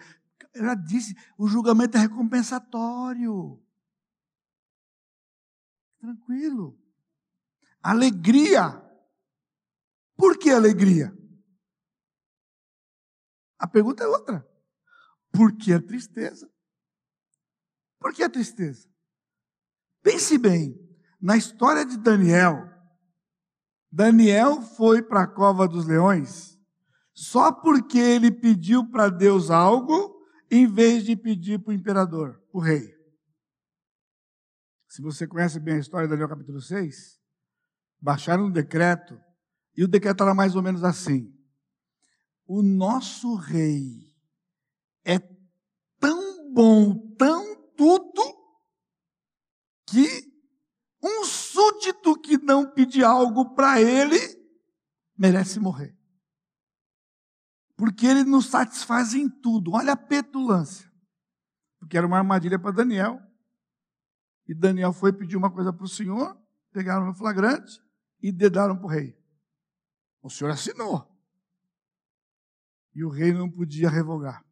[0.53, 3.63] Já disse, o julgamento é recompensatório.
[6.01, 6.77] Tranquilo.
[7.81, 8.85] Alegria.
[10.17, 11.17] Por que alegria?
[13.59, 14.47] A pergunta é outra.
[15.33, 16.51] Por que a tristeza?
[17.99, 18.89] Por que a tristeza?
[20.03, 20.79] Pense bem,
[21.21, 22.71] na história de Daniel,
[23.91, 26.57] Daniel foi para a cova dos leões
[27.17, 30.15] só porque ele pediu para Deus algo,
[30.51, 32.95] em vez de pedir para o imperador, o rei.
[34.87, 37.19] Se você conhece bem a história de Daniel capítulo 6,
[37.99, 39.19] baixaram um decreto,
[39.77, 41.33] e o decreto era mais ou menos assim:
[42.47, 44.15] o nosso rei
[45.05, 45.19] é
[45.99, 48.23] tão bom, tão tudo,
[49.87, 50.33] que
[51.03, 54.19] um súdito que não pedir algo para ele
[55.17, 55.97] merece morrer.
[57.77, 59.73] Porque ele nos satisfaz em tudo.
[59.73, 60.91] Olha a petulância.
[61.79, 63.21] Porque era uma armadilha para Daniel.
[64.49, 66.37] E Daniel foi pedir uma coisa para o Senhor,
[66.73, 67.81] pegaram no flagrante
[68.23, 69.16] e dedaram para o rei.
[70.27, 71.09] O Senhor assinou.
[72.93, 74.45] E o rei não podia revogar.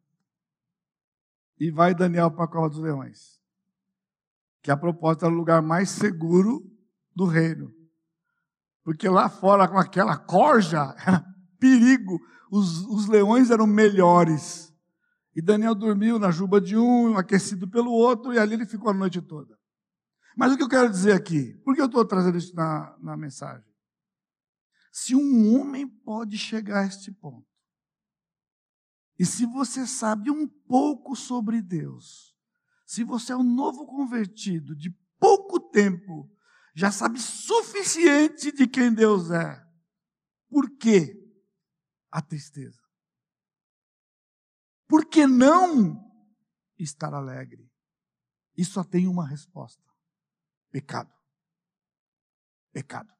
[1.59, 3.41] E vai Daniel para a cova dos leões.
[4.61, 6.65] Que a propósito era o lugar mais seguro
[7.13, 7.73] do reino.
[8.85, 11.25] Porque lá fora, com aquela corja, era
[11.59, 12.21] perigo.
[12.49, 14.73] Os, os leões eram melhores.
[15.35, 18.93] E Daniel dormiu na juba de um, aquecido pelo outro, e ali ele ficou a
[18.93, 19.59] noite toda.
[20.37, 21.53] Mas o que eu quero dizer aqui?
[21.65, 23.74] Por que eu estou trazendo isso na, na mensagem?
[24.95, 27.45] Se um homem pode chegar a este ponto,
[29.19, 32.33] e se você sabe um pouco sobre Deus,
[32.85, 34.89] se você é um novo convertido de
[35.19, 36.31] pouco tempo,
[36.73, 39.61] já sabe suficiente de quem Deus é,
[40.49, 41.21] por que
[42.09, 42.81] a tristeza?
[44.87, 46.09] Por que não
[46.79, 47.69] estar alegre?
[48.55, 49.83] E só tem uma resposta:
[50.71, 51.13] pecado.
[52.71, 53.14] Pecado.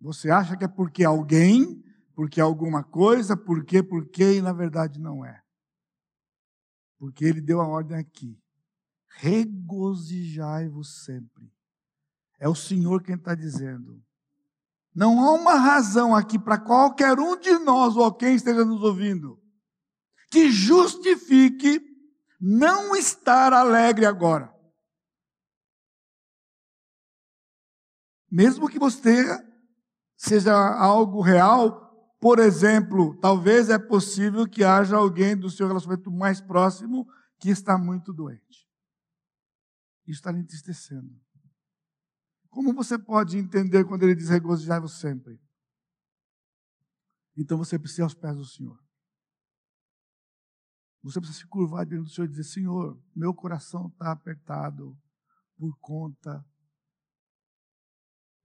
[0.00, 1.82] Você acha que é porque alguém
[2.18, 5.40] porque alguma coisa, por quê, por quê, e na verdade não é.
[6.98, 8.36] Porque ele deu a ordem aqui.
[9.08, 11.48] Regozijai-vos sempre.
[12.40, 14.02] É o Senhor quem está dizendo.
[14.92, 19.40] Não há uma razão aqui para qualquer um de nós ou quem esteja nos ouvindo
[20.28, 21.80] que justifique
[22.40, 24.52] não estar alegre agora.
[28.28, 29.24] Mesmo que você
[30.18, 31.88] seja algo real,
[32.20, 37.06] por exemplo, talvez é possível que haja alguém do seu relacionamento mais próximo
[37.38, 38.68] que está muito doente.
[40.04, 41.08] Isso está lhe entristecendo.
[42.50, 45.40] Como você pode entender quando ele diz regozijai-vos sempre?
[47.36, 48.76] Então você precisa ir aos pés do Senhor.
[51.02, 54.98] Você precisa se curvar diante do Senhor e dizer: Senhor, meu coração está apertado
[55.56, 56.44] por conta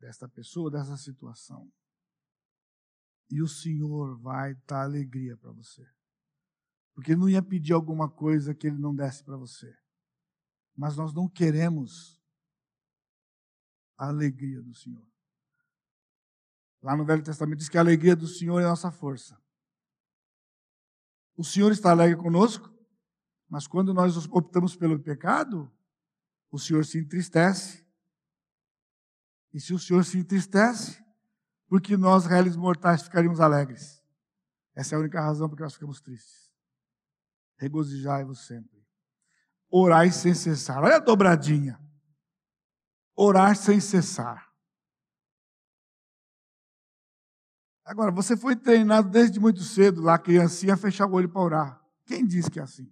[0.04, 1.72] desta pessoa, dessa situação
[3.34, 5.84] e o Senhor vai dar alegria para você.
[6.93, 9.76] Porque ele não ia pedir alguma coisa que ele não desse para você.
[10.76, 12.22] Mas nós não queremos
[13.97, 15.04] a alegria do Senhor.
[16.82, 19.41] Lá no Velho Testamento diz que a alegria do Senhor é a nossa força.
[21.36, 22.72] O Senhor está alegre conosco,
[23.49, 25.72] mas quando nós optamos pelo pecado,
[26.51, 27.83] o Senhor se entristece.
[29.54, 31.04] E se o Senhor se entristece,
[31.68, 34.04] porque nós, réis mortais, ficaríamos alegres.
[34.76, 36.51] Essa é a única razão porque nós ficamos tristes.
[37.58, 38.84] Regozijai-vos sempre.
[39.70, 40.84] Orai sem cessar.
[40.84, 41.80] Olha a dobradinha.
[43.16, 44.51] Orar sem cessar.
[47.86, 51.86] Agora, você foi treinado desde muito cedo, lá criancinha, a fechar o olho para orar.
[52.06, 52.91] Quem disse que é assim?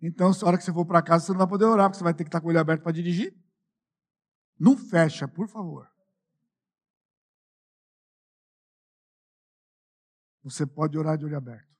[0.00, 2.04] Então, na hora que você for para casa, você não vai poder orar, porque você
[2.04, 3.34] vai ter que estar com o olho aberto para dirigir.
[4.58, 5.90] Não fecha, por favor.
[10.42, 11.74] Você pode orar de olho aberto.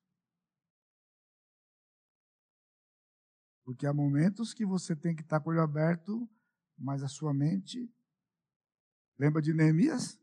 [3.65, 6.29] Porque há momentos que você tem que estar com o olho aberto,
[6.79, 7.91] mas a sua mente.
[9.19, 10.19] Lembra de Neemias?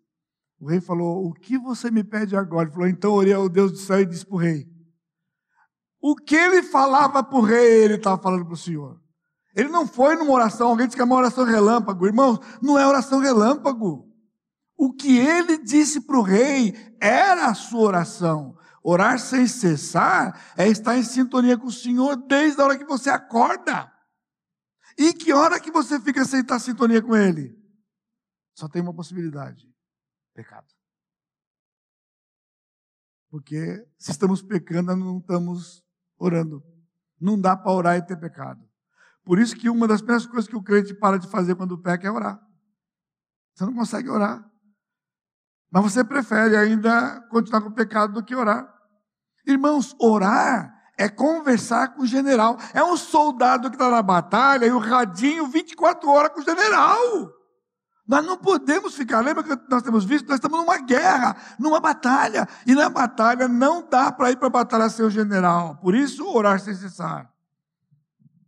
[0.59, 2.67] O rei falou: O que você me pede agora?
[2.67, 4.69] Ele falou: Então orei ao Deus do céu e disse para o rei.
[5.99, 9.01] O que ele falava para o rei, ele estava falando para o Senhor.
[9.55, 12.05] Ele não foi numa oração, alguém disse que é uma oração relâmpago.
[12.05, 14.09] Irmãos, não é oração relâmpago.
[14.77, 18.57] O que ele disse para o rei era a sua oração.
[18.83, 23.09] Orar sem cessar é estar em sintonia com o Senhor desde a hora que você
[23.09, 23.91] acorda.
[24.97, 27.55] E que hora que você fica sem estar em sintonia com Ele?
[28.55, 29.71] Só tem uma possibilidade:
[30.33, 30.67] pecado.
[33.29, 35.83] Porque se estamos pecando, não estamos
[36.17, 36.63] orando.
[37.19, 38.70] Não dá para orar e ter pecado.
[39.23, 42.07] Por isso que uma das primeiras coisas que o crente para de fazer quando peca
[42.07, 42.39] é orar.
[43.53, 44.43] Você não consegue orar.
[45.71, 48.67] Mas você prefere ainda continuar com o pecado do que orar.
[49.45, 52.57] Irmãos, orar é conversar com o general.
[52.73, 57.31] É um soldado que está na batalha e o radinho 24 horas com o general.
[58.07, 59.21] Nós não podemos ficar.
[59.21, 60.27] Lembra que nós temos visto?
[60.27, 62.47] Nós estamos numa guerra, numa batalha.
[62.67, 65.77] E na batalha não dá para ir para a batalha sem o general.
[65.77, 67.31] Por isso, orar sem cessar.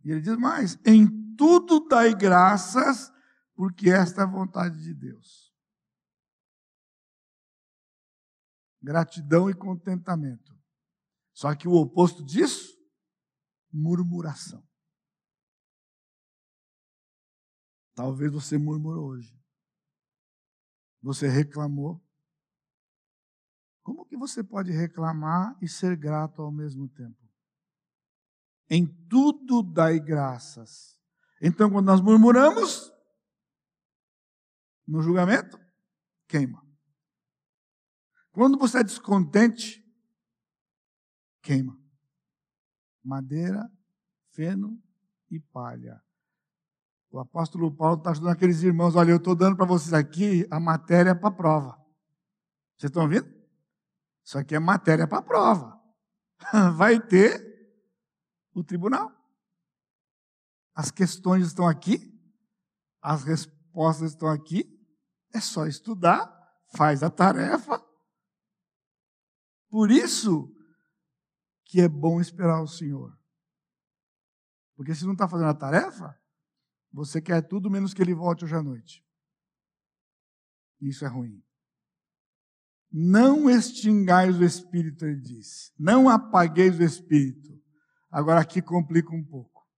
[0.04, 3.10] E ele diz mais: em tudo dai graças,
[3.54, 5.52] porque esta é a vontade de Deus.
[8.82, 10.52] Gratidão e contentamento.
[11.32, 12.78] Só que o oposto disso,
[13.72, 14.62] murmuração.
[17.94, 19.40] Talvez você murmurou hoje.
[21.00, 22.04] Você reclamou.
[23.82, 27.23] Como que você pode reclamar e ser grato ao mesmo tempo?
[28.74, 30.98] Em tudo dai graças.
[31.40, 32.92] Então, quando nós murmuramos,
[34.84, 35.56] no julgamento,
[36.26, 36.60] queima.
[38.32, 39.80] Quando você é descontente,
[41.40, 41.78] queima.
[43.04, 43.70] Madeira,
[44.32, 44.82] feno
[45.30, 46.02] e palha.
[47.12, 48.96] O apóstolo Paulo está ajudando aqueles irmãos.
[48.96, 51.76] Olha, eu estou dando para vocês aqui a matéria para a prova.
[52.76, 53.32] Vocês estão ouvindo?
[54.24, 55.80] Isso aqui é matéria para a prova.
[56.74, 57.53] Vai ter
[58.54, 59.12] o tribunal.
[60.74, 62.12] As questões estão aqui,
[63.00, 64.64] as respostas estão aqui,
[65.32, 66.26] é só estudar,
[66.76, 67.82] faz a tarefa.
[69.68, 70.52] Por isso
[71.64, 73.18] que é bom esperar o Senhor.
[74.76, 76.18] Porque se não está fazendo a tarefa,
[76.92, 79.04] você quer tudo menos que ele volte hoje à noite.
[80.80, 81.42] Isso é ruim.
[82.90, 85.72] Não extingais o espírito, ele disse.
[85.78, 87.60] Não apagueis o espírito.
[88.14, 89.68] Agora aqui complica um pouco.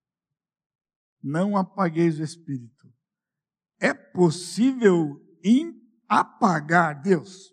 [1.23, 2.93] Não apagueis o espírito.
[3.79, 5.19] É possível
[6.07, 7.51] apagar Deus?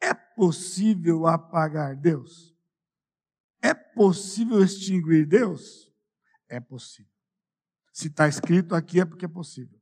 [0.00, 2.56] É possível apagar Deus?
[3.60, 5.92] É possível extinguir Deus?
[6.48, 7.12] É possível.
[7.92, 9.80] Se está escrito aqui é porque é possível.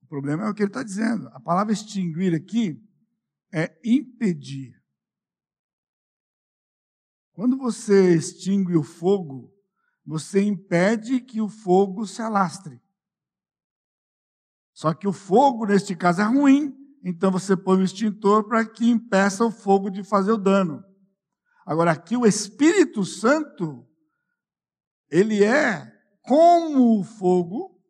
[0.00, 1.28] O problema é o que ele está dizendo.
[1.34, 2.82] A palavra extinguir aqui
[3.52, 4.77] é impedir.
[7.38, 9.54] Quando você extingue o fogo,
[10.04, 12.82] você impede que o fogo se alastre.
[14.72, 16.74] Só que o fogo, neste caso, é ruim.
[17.04, 20.82] Então você põe o extintor para que impeça o fogo de fazer o dano.
[21.64, 23.86] Agora, aqui o Espírito Santo,
[25.08, 25.86] ele é
[26.22, 27.80] como o fogo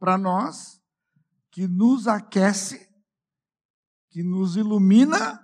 [0.00, 0.82] para nós,
[1.52, 2.88] que nos aquece,
[4.10, 5.43] que nos ilumina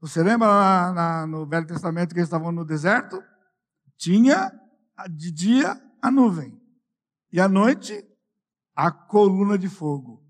[0.00, 0.48] você lembra
[0.92, 3.22] na, no Velho Testamento que eles estavam no deserto?
[3.98, 4.50] Tinha
[5.10, 6.58] de dia a nuvem
[7.30, 8.02] e à noite
[8.74, 10.26] a coluna de fogo.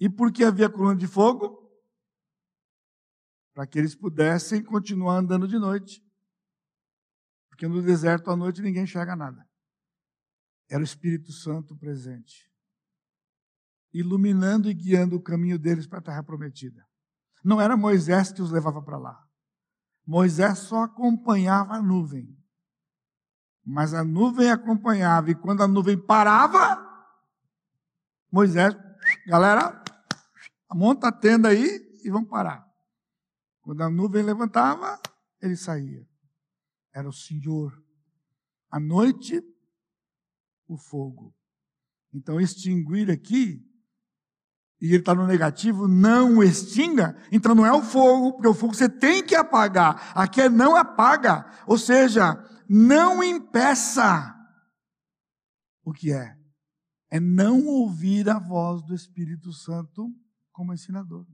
[0.00, 1.70] E por que havia coluna de fogo?
[3.52, 6.02] Para que eles pudessem continuar andando de noite.
[7.48, 9.46] Porque no deserto à noite ninguém enxerga nada.
[10.68, 12.50] Era o Espírito Santo presente,
[13.92, 16.85] iluminando e guiando o caminho deles para a terra prometida.
[17.46, 19.24] Não era Moisés que os levava para lá.
[20.04, 22.36] Moisés só acompanhava a nuvem.
[23.64, 26.84] Mas a nuvem acompanhava, e quando a nuvem parava,
[28.32, 28.76] Moisés,
[29.28, 29.80] galera,
[30.74, 32.68] monta a tenda aí e vamos parar.
[33.60, 35.00] Quando a nuvem levantava,
[35.40, 36.04] ele saía.
[36.92, 37.80] Era o Senhor.
[38.68, 39.40] À noite,
[40.66, 41.32] o fogo.
[42.12, 43.64] Então, extinguir aqui
[44.80, 48.74] e ele está no negativo, não extinga, então não é o fogo, porque o fogo
[48.74, 50.12] você tem que apagar.
[50.14, 54.34] Aqui é não apaga, ou seja, não impeça.
[55.82, 56.36] O que é?
[57.10, 60.12] É não ouvir a voz do Espírito Santo
[60.52, 61.24] como ensinador.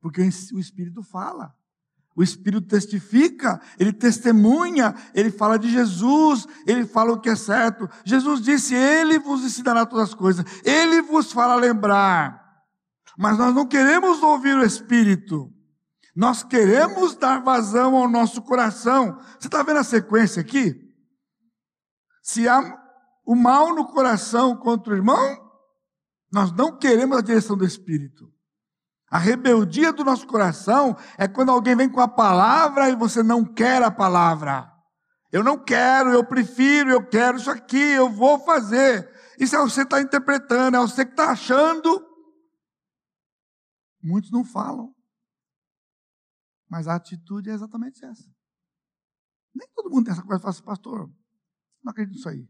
[0.00, 1.54] Porque o Espírito fala.
[2.16, 7.88] O Espírito testifica, ele testemunha, ele fala de Jesus, ele fala o que é certo.
[8.04, 12.39] Jesus disse: Ele vos ensinará todas as coisas, ele vos fará lembrar.
[13.20, 15.52] Mas nós não queremos ouvir o Espírito,
[16.16, 19.18] nós queremos dar vazão ao nosso coração.
[19.38, 20.74] Você está vendo a sequência aqui?
[22.22, 22.82] Se há
[23.26, 25.38] o mal no coração contra o irmão,
[26.32, 28.32] nós não queremos a direção do Espírito.
[29.10, 33.44] A rebeldia do nosso coração é quando alguém vem com a palavra e você não
[33.44, 34.72] quer a palavra.
[35.30, 39.10] Eu não quero, eu prefiro, eu quero isso aqui, eu vou fazer.
[39.38, 42.08] Isso é você que está interpretando, é você que está achando.
[44.02, 44.94] Muitos não falam.
[46.68, 48.28] Mas a atitude é exatamente essa.
[49.54, 51.12] Nem todo mundo tem essa coisa e fala assim, pastor,
[51.82, 52.48] não acredito nisso aí.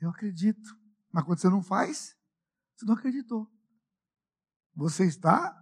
[0.00, 0.78] Eu acredito.
[1.12, 2.16] Mas quando você não faz,
[2.76, 3.50] você não acreditou
[4.78, 5.52] você está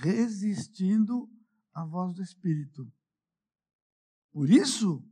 [0.00, 1.30] resistindo
[1.74, 2.90] à voz do Espírito.
[4.32, 5.06] Por isso,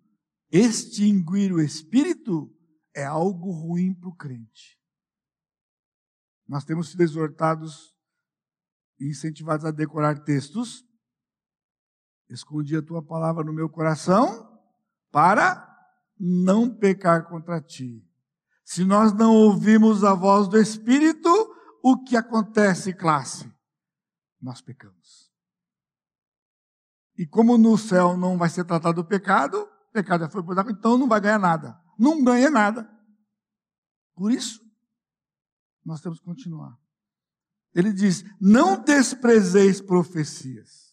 [0.50, 2.50] extinguir o Espírito
[2.96, 4.80] é algo ruim para o crente.
[6.48, 7.94] Nós temos sido exortados
[9.08, 10.84] incentivados a decorar textos.
[12.28, 14.60] Escondi a tua palavra no meu coração
[15.10, 15.68] para
[16.18, 18.06] não pecar contra ti.
[18.64, 21.28] Se nós não ouvimos a voz do Espírito,
[21.82, 23.52] o que acontece, classe?
[24.40, 25.30] Nós pecamos.
[27.18, 30.56] E como no céu não vai ser tratado o pecado, o pecado já foi por
[30.70, 31.78] então não vai ganhar nada.
[31.98, 32.88] Não ganha nada.
[34.14, 34.60] Por isso,
[35.84, 36.81] nós temos que continuar.
[37.74, 40.92] Ele diz: não desprezeis profecias.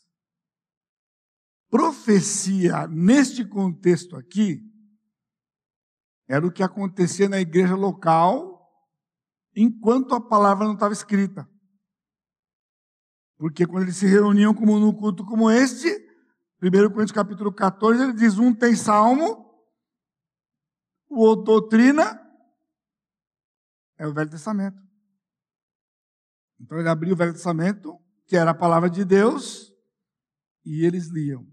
[1.69, 4.59] Profecia, neste contexto aqui,
[6.27, 8.59] era o que acontecia na igreja local
[9.55, 11.47] enquanto a palavra não estava escrita.
[13.37, 15.89] Porque quando eles se reuniam como num culto como este,
[16.61, 19.49] 1 Coríntios capítulo 14, ele diz: um tem salmo,
[21.09, 22.19] o outro doutrina,
[23.97, 24.88] é o Velho Testamento.
[26.59, 27.97] Então ele abriu o Velho Testamento,
[28.27, 29.73] que era a palavra de Deus,
[30.65, 31.47] e eles liam.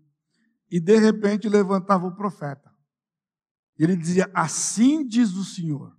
[0.71, 2.71] E de repente levantava o profeta.
[3.79, 5.97] Ele dizia: Assim diz o Senhor.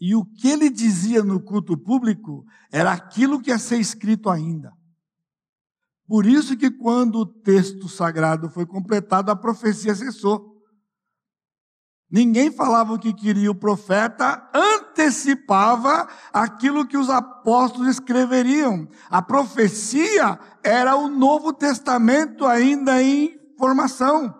[0.00, 4.72] E o que ele dizia no culto público era aquilo que ia ser escrito ainda.
[6.06, 10.55] Por isso que quando o texto sagrado foi completado, a profecia cessou.
[12.10, 18.88] Ninguém falava o que queria, o profeta antecipava aquilo que os apóstolos escreveriam.
[19.10, 24.32] A profecia era o Novo Testamento ainda em formação.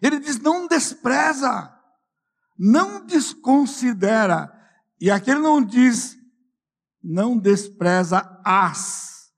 [0.00, 1.70] Ele diz: não despreza,
[2.58, 4.50] não desconsidera,
[4.98, 6.16] e aqui ele não diz,
[7.02, 9.30] não despreza as,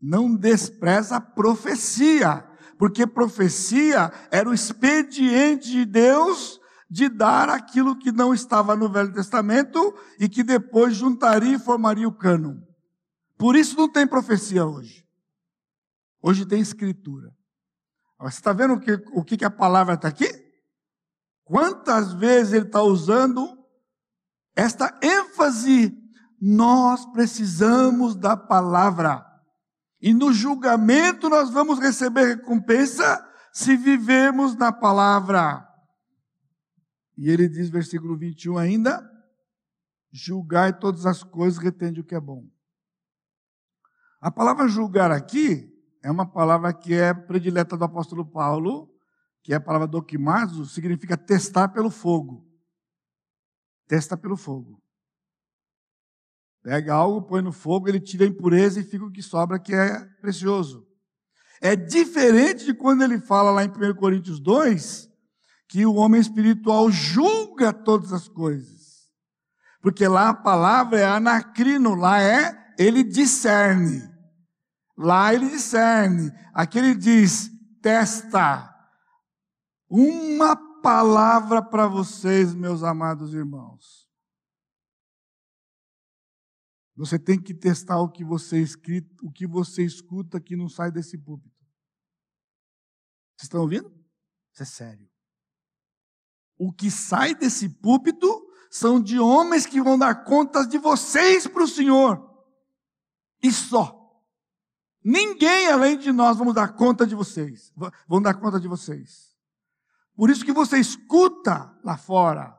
[0.00, 6.60] não despreza a profecia, porque profecia era o expediente de Deus
[6.94, 12.06] de dar aquilo que não estava no Velho Testamento e que depois juntaria e formaria
[12.06, 12.54] o cânon.
[13.36, 15.04] Por isso não tem profecia hoje.
[16.22, 17.34] Hoje tem escritura.
[18.20, 20.30] Você está vendo o que, o que a palavra está aqui?
[21.42, 23.58] Quantas vezes ele está usando
[24.54, 25.92] esta ênfase,
[26.40, 29.26] nós precisamos da palavra.
[30.00, 33.20] E no julgamento nós vamos receber recompensa
[33.52, 35.73] se vivermos na palavra.
[37.16, 39.10] E ele diz, versículo 21 ainda:
[40.12, 42.48] julgai todas as coisas, retende o que é bom.
[44.20, 45.70] A palavra julgar aqui
[46.02, 48.90] é uma palavra que é predileta do apóstolo Paulo,
[49.42, 52.46] que é a palavra doquimazo, significa testar pelo fogo.
[53.86, 54.82] Testa pelo fogo.
[56.62, 59.74] Pega algo, põe no fogo, ele tira a impureza e fica o que sobra, que
[59.74, 60.88] é precioso.
[61.60, 65.10] É diferente de quando ele fala lá em 1 Coríntios 2,
[65.68, 69.10] que o homem espiritual julga todas as coisas.
[69.80, 74.02] Porque lá a palavra é anacrino, lá é ele discerne.
[74.96, 76.30] Lá ele discerne.
[76.52, 77.50] Aqui ele diz,
[77.82, 78.72] testa.
[79.88, 84.08] Uma palavra para vocês, meus amados irmãos.
[86.96, 90.92] Você tem que testar o que você escrito, o que você escuta que não sai
[90.92, 91.54] desse púlpito.
[93.36, 93.90] Vocês estão ouvindo?
[94.52, 95.13] Isso é sério.
[96.58, 98.28] O que sai desse púlpito
[98.70, 102.20] são de homens que vão dar contas de vocês para o Senhor.
[103.42, 104.00] E só.
[105.04, 107.72] Ninguém além de nós vamos dar conta de vocês.
[108.08, 109.34] Vão dar conta de vocês.
[110.16, 112.58] Por isso que você escuta lá fora.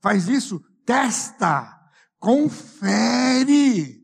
[0.00, 1.78] Faz isso, testa,
[2.18, 4.00] confere.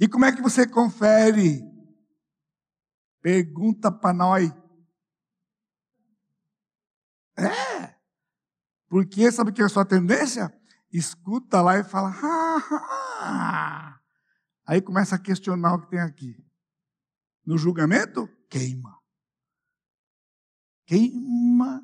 [0.00, 1.62] E como é que você confere?
[3.20, 4.52] Pergunta para nós.
[7.36, 7.73] É,
[8.94, 10.56] porque sabe que é a sua tendência?
[10.92, 12.14] Escuta lá e fala,
[13.20, 14.00] ah,
[14.64, 16.36] aí começa a questionar o que tem aqui.
[17.44, 18.96] No julgamento, queima.
[20.86, 21.82] Queima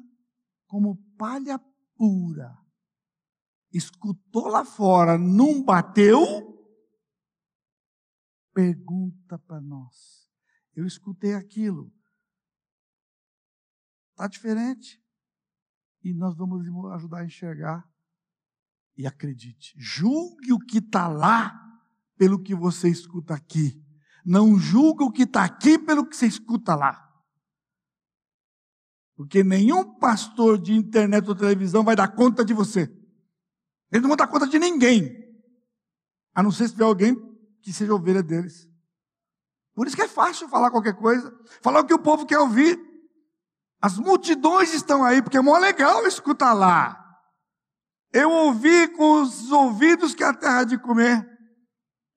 [0.69, 1.59] como palha
[1.97, 2.57] pura.
[3.73, 6.65] Escutou lá fora, não bateu?
[8.55, 10.31] Pergunta para nós.
[10.77, 11.93] Eu escutei aquilo.
[14.13, 15.03] Está diferente.
[16.03, 17.89] E nós vamos ajudar a enxergar.
[18.97, 21.59] E acredite, julgue o que está lá
[22.17, 23.83] pelo que você escuta aqui.
[24.25, 27.11] Não julgue o que está aqui pelo que você escuta lá.
[29.17, 32.83] Porque nenhum pastor de internet ou televisão vai dar conta de você.
[33.91, 35.15] Eles não vão dar conta de ninguém.
[36.35, 37.17] A não ser se tiver alguém
[37.63, 38.69] que seja ovelha deles.
[39.75, 41.35] Por isso que é fácil falar qualquer coisa.
[41.63, 42.79] Falar o que o povo quer ouvir.
[43.81, 46.97] As multidões estão aí, porque é mó legal escutar lá.
[48.13, 51.27] Eu ouvi com os ouvidos que a terra de comer.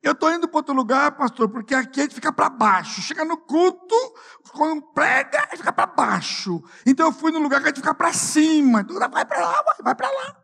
[0.02, 3.02] Eu estou indo para outro lugar, pastor, porque aqui a gente fica para baixo.
[3.02, 3.96] Chega no culto,
[4.52, 6.62] quando prega, a gente fica para baixo.
[6.86, 8.82] Então eu fui no lugar que a gente fica para cima.
[8.82, 10.44] Então vai para lá, vai para lá.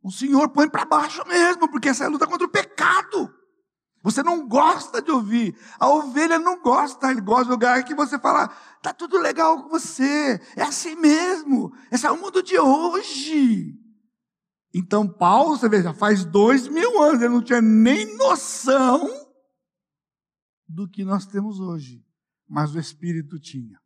[0.00, 3.35] O Senhor põe para baixo mesmo, porque essa é a luta contra o pecado.
[4.06, 5.58] Você não gosta de ouvir.
[5.80, 8.46] A ovelha não gosta, ele gosta do lugar que você fala,
[8.80, 10.40] tá tudo legal com você.
[10.54, 11.74] É assim mesmo.
[11.90, 13.74] Esse é o mundo de hoje.
[14.72, 19.10] Então, Paulo, você veja, faz dois mil anos, ele não tinha nem noção
[20.68, 22.00] do que nós temos hoje.
[22.48, 23.76] Mas o Espírito tinha.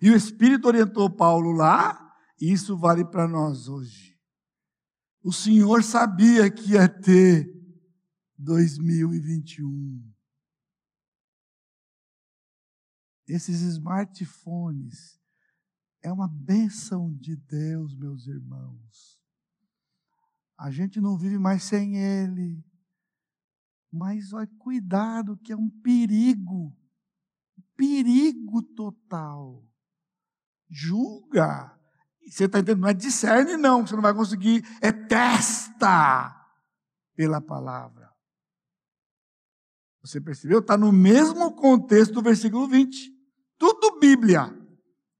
[0.00, 4.16] E o Espírito orientou Paulo lá, e isso vale para nós hoje.
[5.24, 7.55] O Senhor sabia que ia ter
[8.38, 10.12] 2021.
[13.28, 15.20] Esses smartphones
[16.02, 19.20] é uma bênção de Deus, meus irmãos.
[20.58, 22.64] A gente não vive mais sem ele.
[23.92, 26.76] Mas olha, cuidado, que é um perigo.
[27.76, 29.66] Perigo total.
[30.68, 31.76] Julga.
[32.26, 32.82] Você está entendendo?
[32.82, 33.86] Não é discerne, não.
[33.86, 34.64] Você não vai conseguir.
[34.80, 36.34] É testa
[37.14, 38.05] pela palavra.
[40.06, 40.60] Você percebeu?
[40.60, 43.12] Está no mesmo contexto do versículo 20.
[43.58, 44.44] Tudo Bíblia.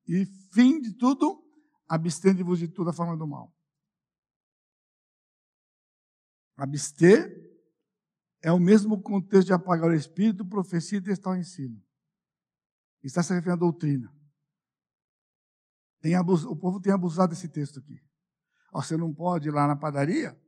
[0.06, 1.44] E fim de tudo,
[1.88, 3.52] abstende-vos de toda forma do mal.
[6.56, 7.34] Abster
[8.40, 11.82] é o mesmo contexto de apagar o espírito, profecia e testar o ensino.
[13.02, 14.14] Está se referindo à doutrina.
[16.16, 16.44] Abus...
[16.44, 18.00] o povo tem abusado desse texto aqui.
[18.72, 20.40] você não pode ir lá na padaria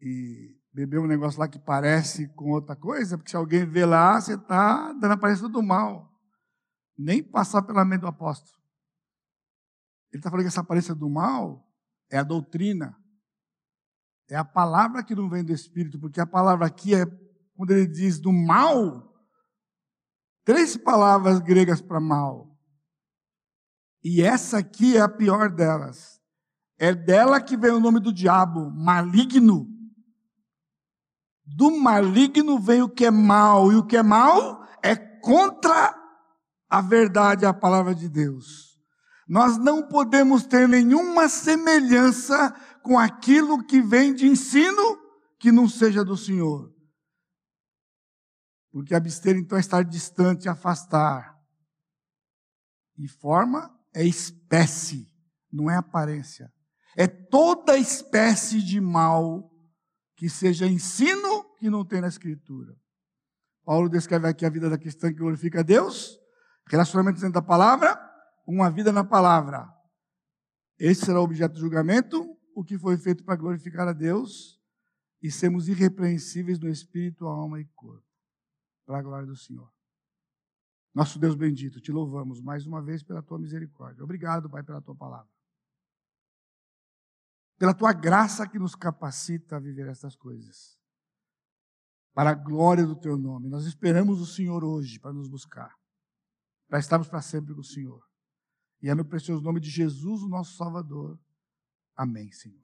[0.00, 4.20] e beber um negócio lá que parece com outra coisa, porque se alguém vê lá,
[4.20, 6.10] você está dando aparência do mal.
[6.96, 8.60] Nem passar pela mente do apóstolo.
[10.12, 11.66] Ele está falando que essa aparência do mal
[12.10, 12.96] é a doutrina.
[14.28, 17.04] É a palavra que não vem do Espírito, porque a palavra aqui é,
[17.54, 19.12] quando ele diz do mal,
[20.44, 22.48] três palavras gregas para mal.
[24.02, 26.20] E essa aqui é a pior delas.
[26.78, 29.79] É dela que vem o nome do diabo, maligno.
[31.56, 35.94] Do maligno vem o que é mal, e o que é mal é contra
[36.68, 38.78] a verdade, a palavra de Deus.
[39.28, 42.50] Nós não podemos ter nenhuma semelhança
[42.82, 44.98] com aquilo que vem de ensino
[45.38, 46.72] que não seja do Senhor.
[48.72, 51.36] Porque abster então é estar distante, afastar.
[52.96, 55.08] E forma é espécie,
[55.52, 56.52] não é aparência.
[56.96, 59.49] É toda espécie de mal
[60.20, 62.76] que seja ensino que não tem na Escritura.
[63.64, 66.20] Paulo descreve aqui a vida da cristã que glorifica a Deus,
[66.66, 67.98] relacionamento dentro da palavra,
[68.46, 69.66] uma vida na palavra.
[70.78, 74.60] Esse será o objeto do julgamento, o que foi feito para glorificar a Deus
[75.22, 78.04] e sermos irrepreensíveis no espírito, alma e corpo.
[78.84, 79.72] Para a glória do Senhor.
[80.94, 84.04] Nosso Deus bendito, te louvamos mais uma vez pela tua misericórdia.
[84.04, 85.30] Obrigado, Pai, pela tua palavra.
[87.60, 90.76] Pela tua graça que nos capacita a viver estas coisas.
[92.14, 93.48] Para a glória do teu nome.
[93.48, 95.72] Nós esperamos o Senhor hoje para nos buscar.
[96.68, 98.02] Para estarmos para sempre com o Senhor.
[98.80, 101.20] E é no precioso nome de Jesus, o nosso Salvador
[102.00, 102.58] Amém, Senhor.